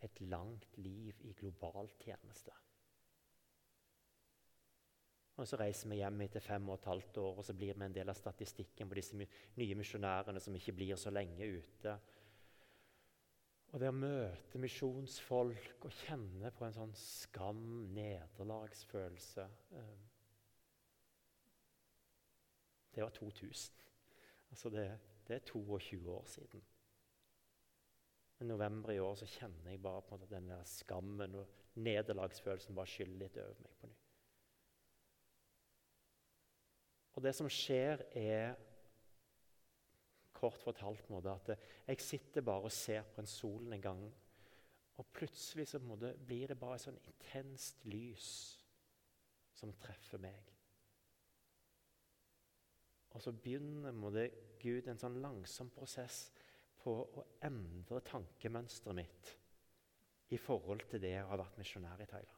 et 0.04 0.20
langt 0.20 0.68
liv 0.84 1.24
i 1.24 1.32
global 1.40 1.88
tjeneste. 2.02 2.52
Og 5.40 5.48
Så 5.48 5.56
reiser 5.56 5.88
vi 5.88 6.02
hjem 6.02 6.20
etter 6.26 6.44
fem 6.44 6.68
og 6.68 6.76
et 6.76 6.92
halvt 6.92 7.24
år, 7.24 7.38
og 7.40 7.48
så 7.48 7.56
blir 7.56 7.72
vi 7.72 7.88
en 7.88 7.96
del 7.96 8.12
av 8.12 8.20
statistikken 8.20 8.92
på 8.92 9.00
disse 9.00 9.16
nye 9.16 9.80
misjonærene 9.80 10.44
som 10.44 10.60
ikke 10.60 10.76
blir 10.76 11.00
så 11.00 11.08
lenge 11.08 11.48
ute. 11.56 11.96
Og 13.70 13.78
det 13.78 13.90
å 13.90 13.94
møte 13.94 14.58
misjonsfolk 14.58 15.84
og 15.86 15.94
kjenne 16.02 16.50
på 16.56 16.66
en 16.66 16.74
sånn 16.74 16.94
skam, 16.98 17.60
nederlagsfølelse 17.94 19.46
eh, 19.78 20.08
Det 22.90 23.04
var 23.04 23.14
2000. 23.14 23.84
Altså 24.50 24.70
det, 24.74 24.88
det 25.28 25.36
er 25.36 25.44
22 25.46 26.00
år 26.10 26.24
siden. 26.26 26.62
I 28.40 28.44
november 28.48 28.90
i 28.90 28.98
år 28.98 29.14
så 29.20 29.28
kjenner 29.30 29.70
jeg 29.70 29.82
bare 29.84 30.02
på 30.02 30.16
en 30.18 30.26
den 30.32 30.48
der 30.50 30.64
skammen 30.66 31.34
og 31.38 31.78
nederlagsfølelsen 31.78 32.74
bare 32.74 32.90
skyller 32.90 33.22
litt 33.22 33.38
over 33.38 33.62
meg 33.62 33.76
på 33.78 33.90
nytt. 33.92 34.08
Og 37.14 37.24
det 37.26 37.34
som 37.36 37.50
skjer, 37.52 38.02
er 38.16 38.56
kort 40.40 40.62
fortalt 40.62 41.10
måte, 41.12 41.34
at 41.34 41.52
jeg 41.86 42.00
sitter 42.02 42.44
bare 42.46 42.68
og 42.68 42.74
ser 42.74 43.04
på 43.14 43.22
en 43.22 43.30
solen 43.30 43.76
en 43.76 43.84
gang, 43.84 44.04
og 45.00 45.12
plutselig 45.16 45.68
så 45.70 45.80
måte, 45.84 46.12
blir 46.26 46.50
det 46.50 46.58
bare 46.60 46.76
et 46.76 46.84
sånn 46.84 47.00
intenst 47.08 47.84
lys 47.88 48.30
som 49.56 49.72
treffer 49.80 50.20
meg. 50.20 50.50
Og 53.10 53.22
så 53.24 53.32
begynner 53.32 53.96
måte, 53.96 54.28
Gud 54.60 54.90
en 54.92 55.00
sånn 55.00 55.16
langsom 55.22 55.70
prosess 55.72 56.26
på 56.80 56.92
å 56.92 57.24
endre 57.48 58.02
tankemønsteret 58.04 58.96
mitt 58.96 59.30
i 60.30 60.38
forhold 60.38 60.84
til 60.90 61.02
det 61.02 61.16
å 61.22 61.30
ha 61.32 61.38
vært 61.40 61.56
misjonær 61.58 62.02
i 62.04 62.08
Thailand. 62.08 62.36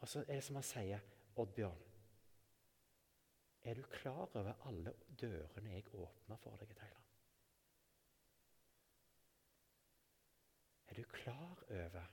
Og 0.00 0.08
så 0.08 0.22
er 0.26 0.38
det 0.38 0.44
som 0.44 0.60
han 0.60 0.66
sier, 0.66 1.08
Oddbjørn 1.40 1.89
Er 3.62 3.74
du 3.74 3.82
klar 3.82 4.36
over 4.36 4.54
alle 4.66 4.94
dørene 5.20 5.74
jeg 5.74 5.88
åpner 5.94 6.40
for 6.40 6.56
deg 6.60 6.72
i 6.72 6.78
Thailand? 6.78 7.06
Er 10.88 10.94
du 10.98 11.04
klar 11.12 11.64
over 11.68 12.06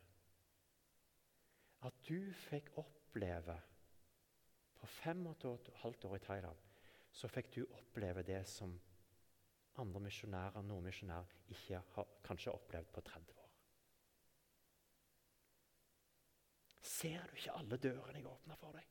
at 1.87 2.01
du 2.09 2.33
fikk 2.49 2.71
oppleve 2.77 3.55
På 4.77 4.87
fem 4.87 5.25
og 5.25 5.45
et 5.49 5.69
halvt 5.81 6.05
år 6.05 6.15
i 6.15 6.25
Thailand 6.25 6.65
så 7.17 7.27
fikk 7.31 7.55
du 7.55 7.63
oppleve 7.73 8.21
det 8.23 8.43
som 8.45 8.75
andre 9.81 9.99
misjonærer, 10.05 10.61
noen 10.61 10.85
misjonærer, 10.85 11.33
ikke 11.49 11.79
har 11.95 12.11
kanskje 12.25 12.53
opplevd 12.53 12.91
på 12.93 13.01
30 13.01 13.33
år. 13.37 13.49
Ser 16.81 17.25
du 17.25 17.35
ikke 17.39 17.57
alle 17.57 17.79
dørene 17.81 18.21
jeg 18.21 18.29
åpner 18.29 18.61
for 18.61 18.77
deg? 18.77 18.85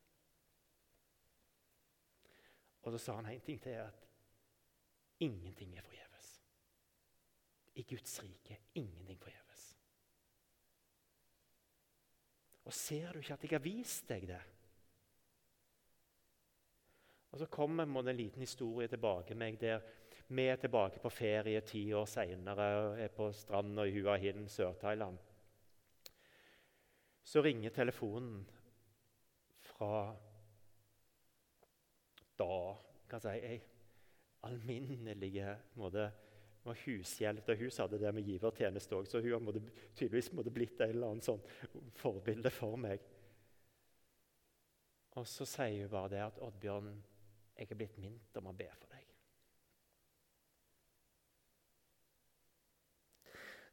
Og 2.87 2.94
så 2.94 2.99
sa 3.03 3.16
han 3.18 3.27
en 3.27 3.40
ting 3.42 3.59
til 3.62 3.81
at 3.83 4.05
ingenting 5.20 5.72
er 5.75 5.83
forgjeves. 5.83 6.27
I 7.75 7.83
Guds 7.83 8.20
rike 8.22 8.61
ingenting 8.79 9.18
forgjeves. 9.18 9.64
Og 12.64 12.75
ser 12.75 13.12
du 13.12 13.18
ikke 13.18 13.35
at 13.35 13.42
jeg 13.42 13.51
har 13.57 13.64
vist 13.64 14.07
deg 14.09 14.29
det? 14.31 14.42
Og 17.35 17.38
Så 17.38 17.46
kommer 17.46 17.85
en 17.85 18.16
liten 18.16 18.40
historie 18.40 18.88
tilbake 18.88 19.35
meg 19.35 19.59
der 19.61 19.83
vi 20.29 20.46
er 20.46 20.57
tilbake 20.57 20.99
på 21.03 21.11
ferie 21.11 21.61
ti 21.61 21.92
år 21.94 22.07
seinere 22.07 22.68
og 22.77 23.01
er 23.01 23.11
på 23.14 23.29
stranda 23.33 23.85
i 23.87 23.92
Hua 23.99 24.16
Hin, 24.16 24.49
Sør-Thailand. 24.49 25.18
Så 27.22 27.42
ringer 27.42 27.70
telefonen 27.70 28.46
fra 29.59 30.16
da 32.37 32.77
kan 33.11 33.22
si, 33.22 33.35
ei 33.35 33.59
alminnelig 34.46 35.42
måte, 35.79 36.11
hushjelp. 36.66 37.46
Hun 37.46 37.70
hadde 37.79 37.99
det 38.03 38.12
med 38.14 38.27
givertjeneste 38.27 38.96
òg, 38.96 39.07
så 39.07 39.20
hun 39.22 39.49
har 39.49 39.61
tydeligvis 39.94 40.33
måtte 40.35 40.55
blitt 40.55 40.81
en 40.81 40.90
eller 40.90 41.12
annen 41.12 41.25
sånn 41.25 41.42
forbilde 42.01 42.51
for 42.55 42.79
meg. 42.81 43.05
Og 45.16 45.29
så 45.31 45.46
sier 45.49 45.87
hun 45.87 45.92
bare 45.92 46.12
det 46.12 46.25
at 46.25 46.40
Oddbjørn, 46.44 46.90
jeg 47.57 47.70
er 47.70 47.79
blitt 47.79 47.96
minnet 48.03 48.37
om 48.37 48.51
å 48.51 48.57
be 48.57 48.66
for 48.77 48.92
deg. 48.92 49.05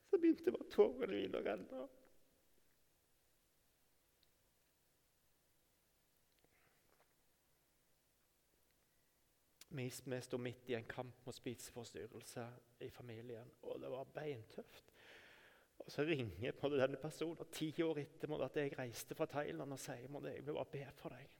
Så 0.07 0.19
begynte 0.21 0.53
bare 0.53 0.69
tårene 0.71 1.09
mine 1.09 1.41
å 1.41 1.43
renne. 1.43 1.87
Vi, 9.73 9.87
vi 10.05 10.21
sto 10.21 10.37
midt 10.37 10.69
i 10.69 10.77
en 10.77 10.87
kamp 10.89 11.25
mot 11.25 11.35
spiseforstyrrelse 11.35 12.45
i 12.85 12.89
familien, 12.93 13.49
og 13.65 13.79
det 13.81 13.89
var 13.89 14.11
beintøft. 14.13 14.91
Og 15.83 15.91
Så 15.91 16.05
ringer 16.07 16.53
på 16.55 16.69
denne 16.69 16.99
personen 17.01 17.49
ti 17.51 17.71
år 17.83 18.03
etter 18.03 18.33
at 18.45 18.59
jeg 18.61 18.75
reiste 18.77 19.17
fra 19.17 19.25
Thailand 19.25 19.73
og 19.73 19.81
sier 19.81 20.05
at 20.05 20.27
jeg 20.29 20.45
vil 20.45 20.53
bare 20.53 20.71
be 20.71 20.83
for 20.95 21.15
deg. 21.15 21.31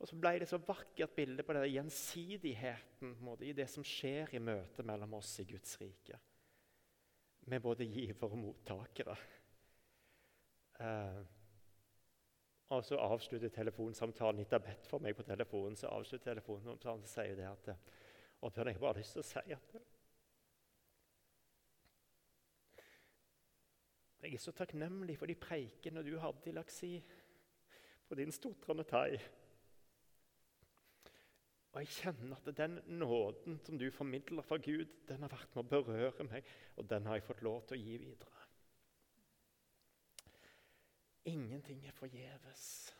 Og 0.00 0.08
Så 0.08 0.16
ble 0.20 0.34
det 0.40 0.48
så 0.48 0.60
vakkert 0.64 1.16
bilde 1.16 1.42
på 1.42 1.56
den 1.56 1.66
gjensidigheten 1.72 3.16
måtte, 3.24 3.48
i 3.48 3.56
det 3.56 3.68
som 3.68 3.84
skjer 3.84 4.36
i 4.36 4.42
møtet 4.44 4.86
mellom 4.86 5.18
oss 5.18 5.38
i 5.40 5.48
Guds 5.48 5.80
rike 5.80 6.20
med 7.50 7.60
både 7.60 7.84
giver 7.84 8.24
og 8.28 8.38
mottakere. 8.38 9.16
Eh, 10.80 11.20
og 12.70 12.84
så 12.86 12.98
avslutter 13.02 13.50
telefonsamtalen 13.50 14.44
etter 14.44 14.62
bedt 14.62 14.86
for 14.86 15.02
meg 15.02 15.16
på 15.18 15.26
telefonen. 15.26 15.76
så 15.76 15.90
avslutter 15.90 16.30
telefonsamtalen, 16.30 17.02
så 17.02 17.20
sier 17.20 17.34
det 17.38 17.48
at 17.50 17.72
og 18.40 18.52
Bjørn, 18.52 18.68
jeg 18.70 18.74
har 18.74 18.80
bare 18.80 18.96
lyst 18.96 19.12
til 19.12 19.20
å 19.20 19.26
si 19.28 19.52
at 19.52 19.74
Jeg 24.20 24.36
er 24.36 24.40
så 24.40 24.52
takknemlig 24.52 25.16
for 25.18 25.28
de 25.28 25.34
preikene 25.40 26.04
du 26.04 26.14
hadde 26.20 26.50
i 26.50 26.52
Laksi 26.52 26.90
på 28.08 28.16
din 28.18 28.32
stotrende 28.32 28.84
thai. 28.84 29.16
Og 31.70 31.80
jeg 31.80 31.92
kjenner 31.94 32.36
at 32.36 32.50
den 32.56 32.80
nåden 33.00 33.60
som 33.64 33.78
du 33.78 33.86
formidler 33.94 34.42
fra 34.42 34.58
Gud, 34.60 34.92
den 35.08 35.22
har 35.24 35.32
vært 35.32 35.54
med 35.54 35.64
å 35.64 35.68
berøre 35.70 36.26
meg, 36.28 36.48
og 36.76 36.88
den 36.90 37.06
har 37.06 37.16
jeg 37.16 37.28
fått 37.28 37.42
lov 37.46 37.62
til 37.68 37.78
å 37.78 37.80
gi 37.80 37.96
videre. 38.02 38.39
Ingenting 41.24 41.86
er 41.86 41.92
forgjeves. 41.92 42.96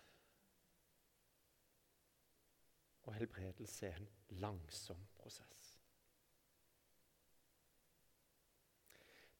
Og 3.02 3.14
helbredelse 3.14 3.86
er 3.86 3.96
en 3.96 4.08
langsom 4.28 5.06
prosess. 5.16 5.80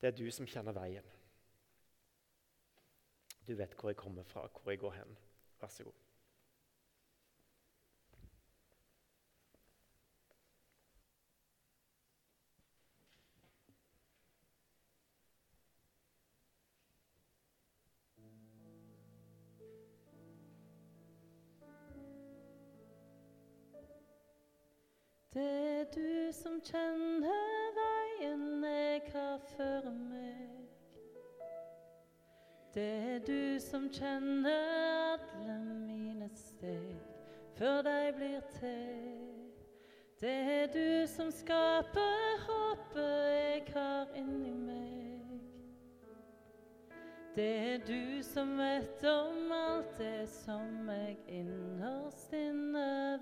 Det 0.00 0.06
er 0.06 0.16
du 0.16 0.30
som 0.32 0.48
kjenner 0.48 0.72
veien. 0.72 1.10
Du 3.46 3.54
vet 3.54 3.74
hvor 3.74 3.90
jeg 3.90 3.96
kommer 3.96 4.24
fra, 4.24 4.46
hvor 4.48 4.72
jeg 4.72 4.80
går 4.80 4.96
hen. 4.96 5.18
Vær 5.60 5.68
så 5.68 5.84
god. 5.84 6.09
Du 25.94 26.33
som 26.33 26.61
kjenner 26.62 27.70
veien 27.74 28.62
jeg 28.62 29.00
har 29.12 29.38
for 29.57 29.88
meg. 29.90 30.68
Det 32.74 32.90
er 33.14 33.24
du 33.26 33.59
som 33.59 33.88
kjenner 33.90 35.18
alle 35.18 35.57
mine 35.88 36.29
steg 36.38 36.94
før 37.59 37.83
de 37.83 37.96
blir 38.16 38.44
til. 38.55 39.18
Det 40.20 40.37
er 40.55 40.70
du 40.70 41.07
som 41.11 41.33
skaper 41.35 42.44
håpet 42.46 43.03
jeg 43.35 43.66
har 43.74 44.14
inni 44.14 44.55
meg. 44.55 45.40
Det 47.35 47.50
er 47.72 47.85
du 47.87 48.22
som 48.26 48.57
vet 48.59 49.05
om 49.11 49.53
alt 49.55 49.98
det 49.98 50.29
som 50.31 50.88
jeg 50.92 51.16
innerst 51.40 52.33
inne. 52.37 53.19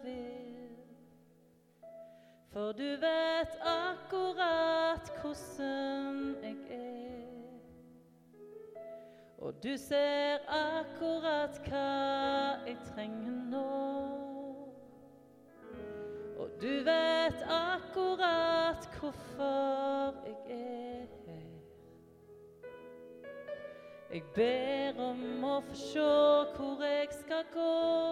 For 2.69 2.73
du 2.73 2.91
vet 3.01 3.55
akkurat 3.65 5.13
hvordan 5.23 6.37
jeg 6.43 6.57
er. 6.71 7.29
Og 9.39 9.55
du 9.63 9.77
ser 9.77 10.39
akkurat 10.53 11.57
hva 11.65 11.85
jeg 12.67 12.77
trenger 12.91 13.39
nå. 13.49 13.71
Og 16.37 16.51
du 16.61 16.85
vet 16.91 17.41
akkurat 17.49 18.85
hvorfor 19.01 20.21
jeg 20.27 20.61
er 20.61 21.09
her. 21.25 21.49
Jeg 24.13 24.23
ber 24.37 25.01
om 25.09 25.25
å 25.55 25.57
få 25.71 25.81
se 25.87 26.13
hvor 26.53 26.85
jeg 26.85 27.09
skal 27.17 27.49
gå. 27.57 28.08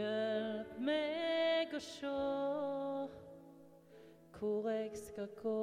Hjelp 0.00 0.76
meg 0.80 1.74
å 1.76 1.78
se 1.84 2.10
hvor 4.38 4.68
jeg 4.70 4.94
skal 4.96 5.26
gå. 5.36 5.56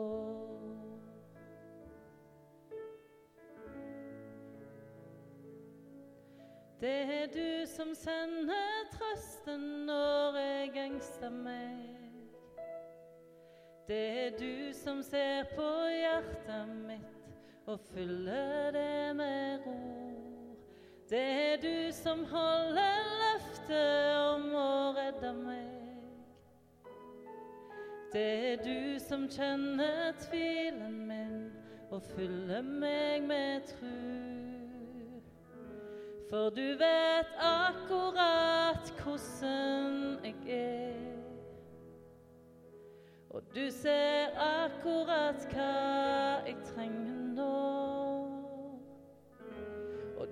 Det 6.78 6.93
er 7.15 7.32
du 7.34 7.65
som 7.71 7.95
sender 7.97 8.86
trøsten 8.93 9.65
når 9.89 10.38
jeg 10.43 10.73
engster 10.84 11.34
meg. 11.34 11.97
Det 13.89 14.04
er 14.28 14.38
du 14.38 14.73
som 14.78 15.02
ser 15.02 15.50
på 15.56 15.71
hjertet 15.95 16.76
mitt 16.86 17.65
og 17.65 17.82
fyller 17.89 18.69
det 18.78 19.15
med 19.17 19.65
ro. 19.65 19.80
Det 21.10 21.26
er 21.26 21.63
du 21.63 21.93
som 21.95 22.21
holder 22.30 23.26
løftet 23.67 24.17
om 24.36 24.56
å 24.56 24.93
redde 24.95 25.34
meg. 25.34 25.73
Det 28.13 28.53
er 28.53 28.63
du 28.63 28.99
som 28.99 29.27
kjenner 29.27 30.13
tvilen 30.21 31.08
min 31.08 31.51
og 31.91 32.01
fyller 32.15 32.62
meg 32.63 33.23
med 33.27 33.67
tru. 33.67 33.91
For 36.30 36.49
du 36.49 36.75
vet 36.80 37.27
akkurat 37.39 38.91
hvordan 39.03 40.19
jeg 40.23 40.36
er. 40.47 41.13
Og 43.30 43.43
du 43.56 43.69
ser 43.71 44.36
akkurat 44.39 45.47
hva 45.53 45.71
jeg 46.47 46.58
trenger 46.73 47.23
nå. 47.36 48.06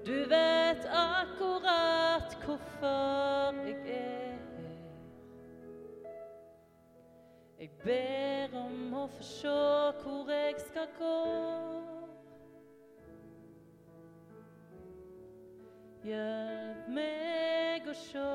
Du 0.05 0.29
vet 0.29 0.85
akkurat 0.85 2.37
hvorfor 2.45 3.53
jeg 3.65 3.77
er 3.85 4.37
her. 4.57 4.75
Jeg 7.59 7.69
ber 7.83 8.57
om 8.59 8.93
å 8.93 9.07
få 9.07 9.23
se 9.23 9.55
hvor 10.03 10.29
jeg 10.29 10.59
skal 10.61 10.91
gå. 10.99 11.15
Hjelp 16.05 16.91
meg 16.93 17.89
å 17.89 17.97
se 17.97 18.27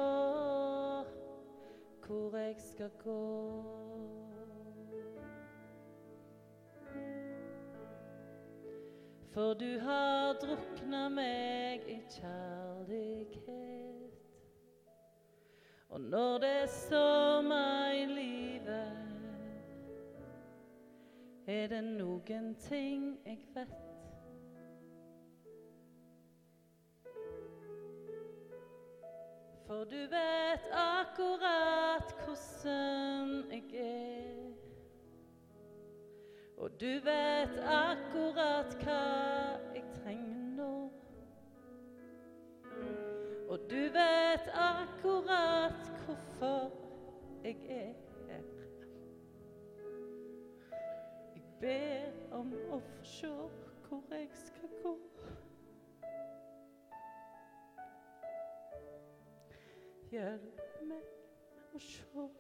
hvor 2.09 2.35
jeg 2.41 2.59
skal 2.59 2.91
gå. 3.05 4.20
For 9.31 9.55
du 9.55 9.79
har 9.79 10.33
drukna 10.43 11.09
meg 11.09 11.85
i 11.87 12.01
kjærlighet. 12.11 14.11
Og 15.89 16.01
når 16.01 16.39
det 16.39 16.51
er 16.63 16.67
sommer 16.67 17.93
i 17.95 18.07
livet, 18.07 18.93
er 21.47 21.67
det 21.67 21.85
noen 21.85 22.55
ting 22.59 23.21
jeg 23.27 23.39
vet. 23.55 23.77
For 29.67 29.85
du 29.85 30.01
vet 30.11 30.67
akkurat 30.75 32.15
hvordan 32.25 33.45
jeg 33.51 33.63
er. 33.75 34.20
Du 36.81 37.01
vet 37.05 37.59
akkurat 37.69 38.75
hva 38.81 39.01
jeg 39.75 39.83
trenger 39.99 40.45
nå. 40.57 40.75
Og 43.53 43.67
du 43.69 43.83
vet 43.93 44.49
akkurat 44.55 45.91
hvorfor 46.07 46.71
jeg 47.45 47.57
er 47.69 47.93
her. 48.31 48.47
Jeg 51.35 51.45
ber 51.61 52.37
om 52.39 52.55
å 52.73 52.81
få 52.81 53.05
se 53.05 53.35
hvor 53.85 54.17
jeg 54.17 54.31
skal 54.41 54.73
gå. 54.81 54.95
Hjelp 60.17 60.65
meg 60.89 61.77
å 61.77 61.89
se 61.91 62.31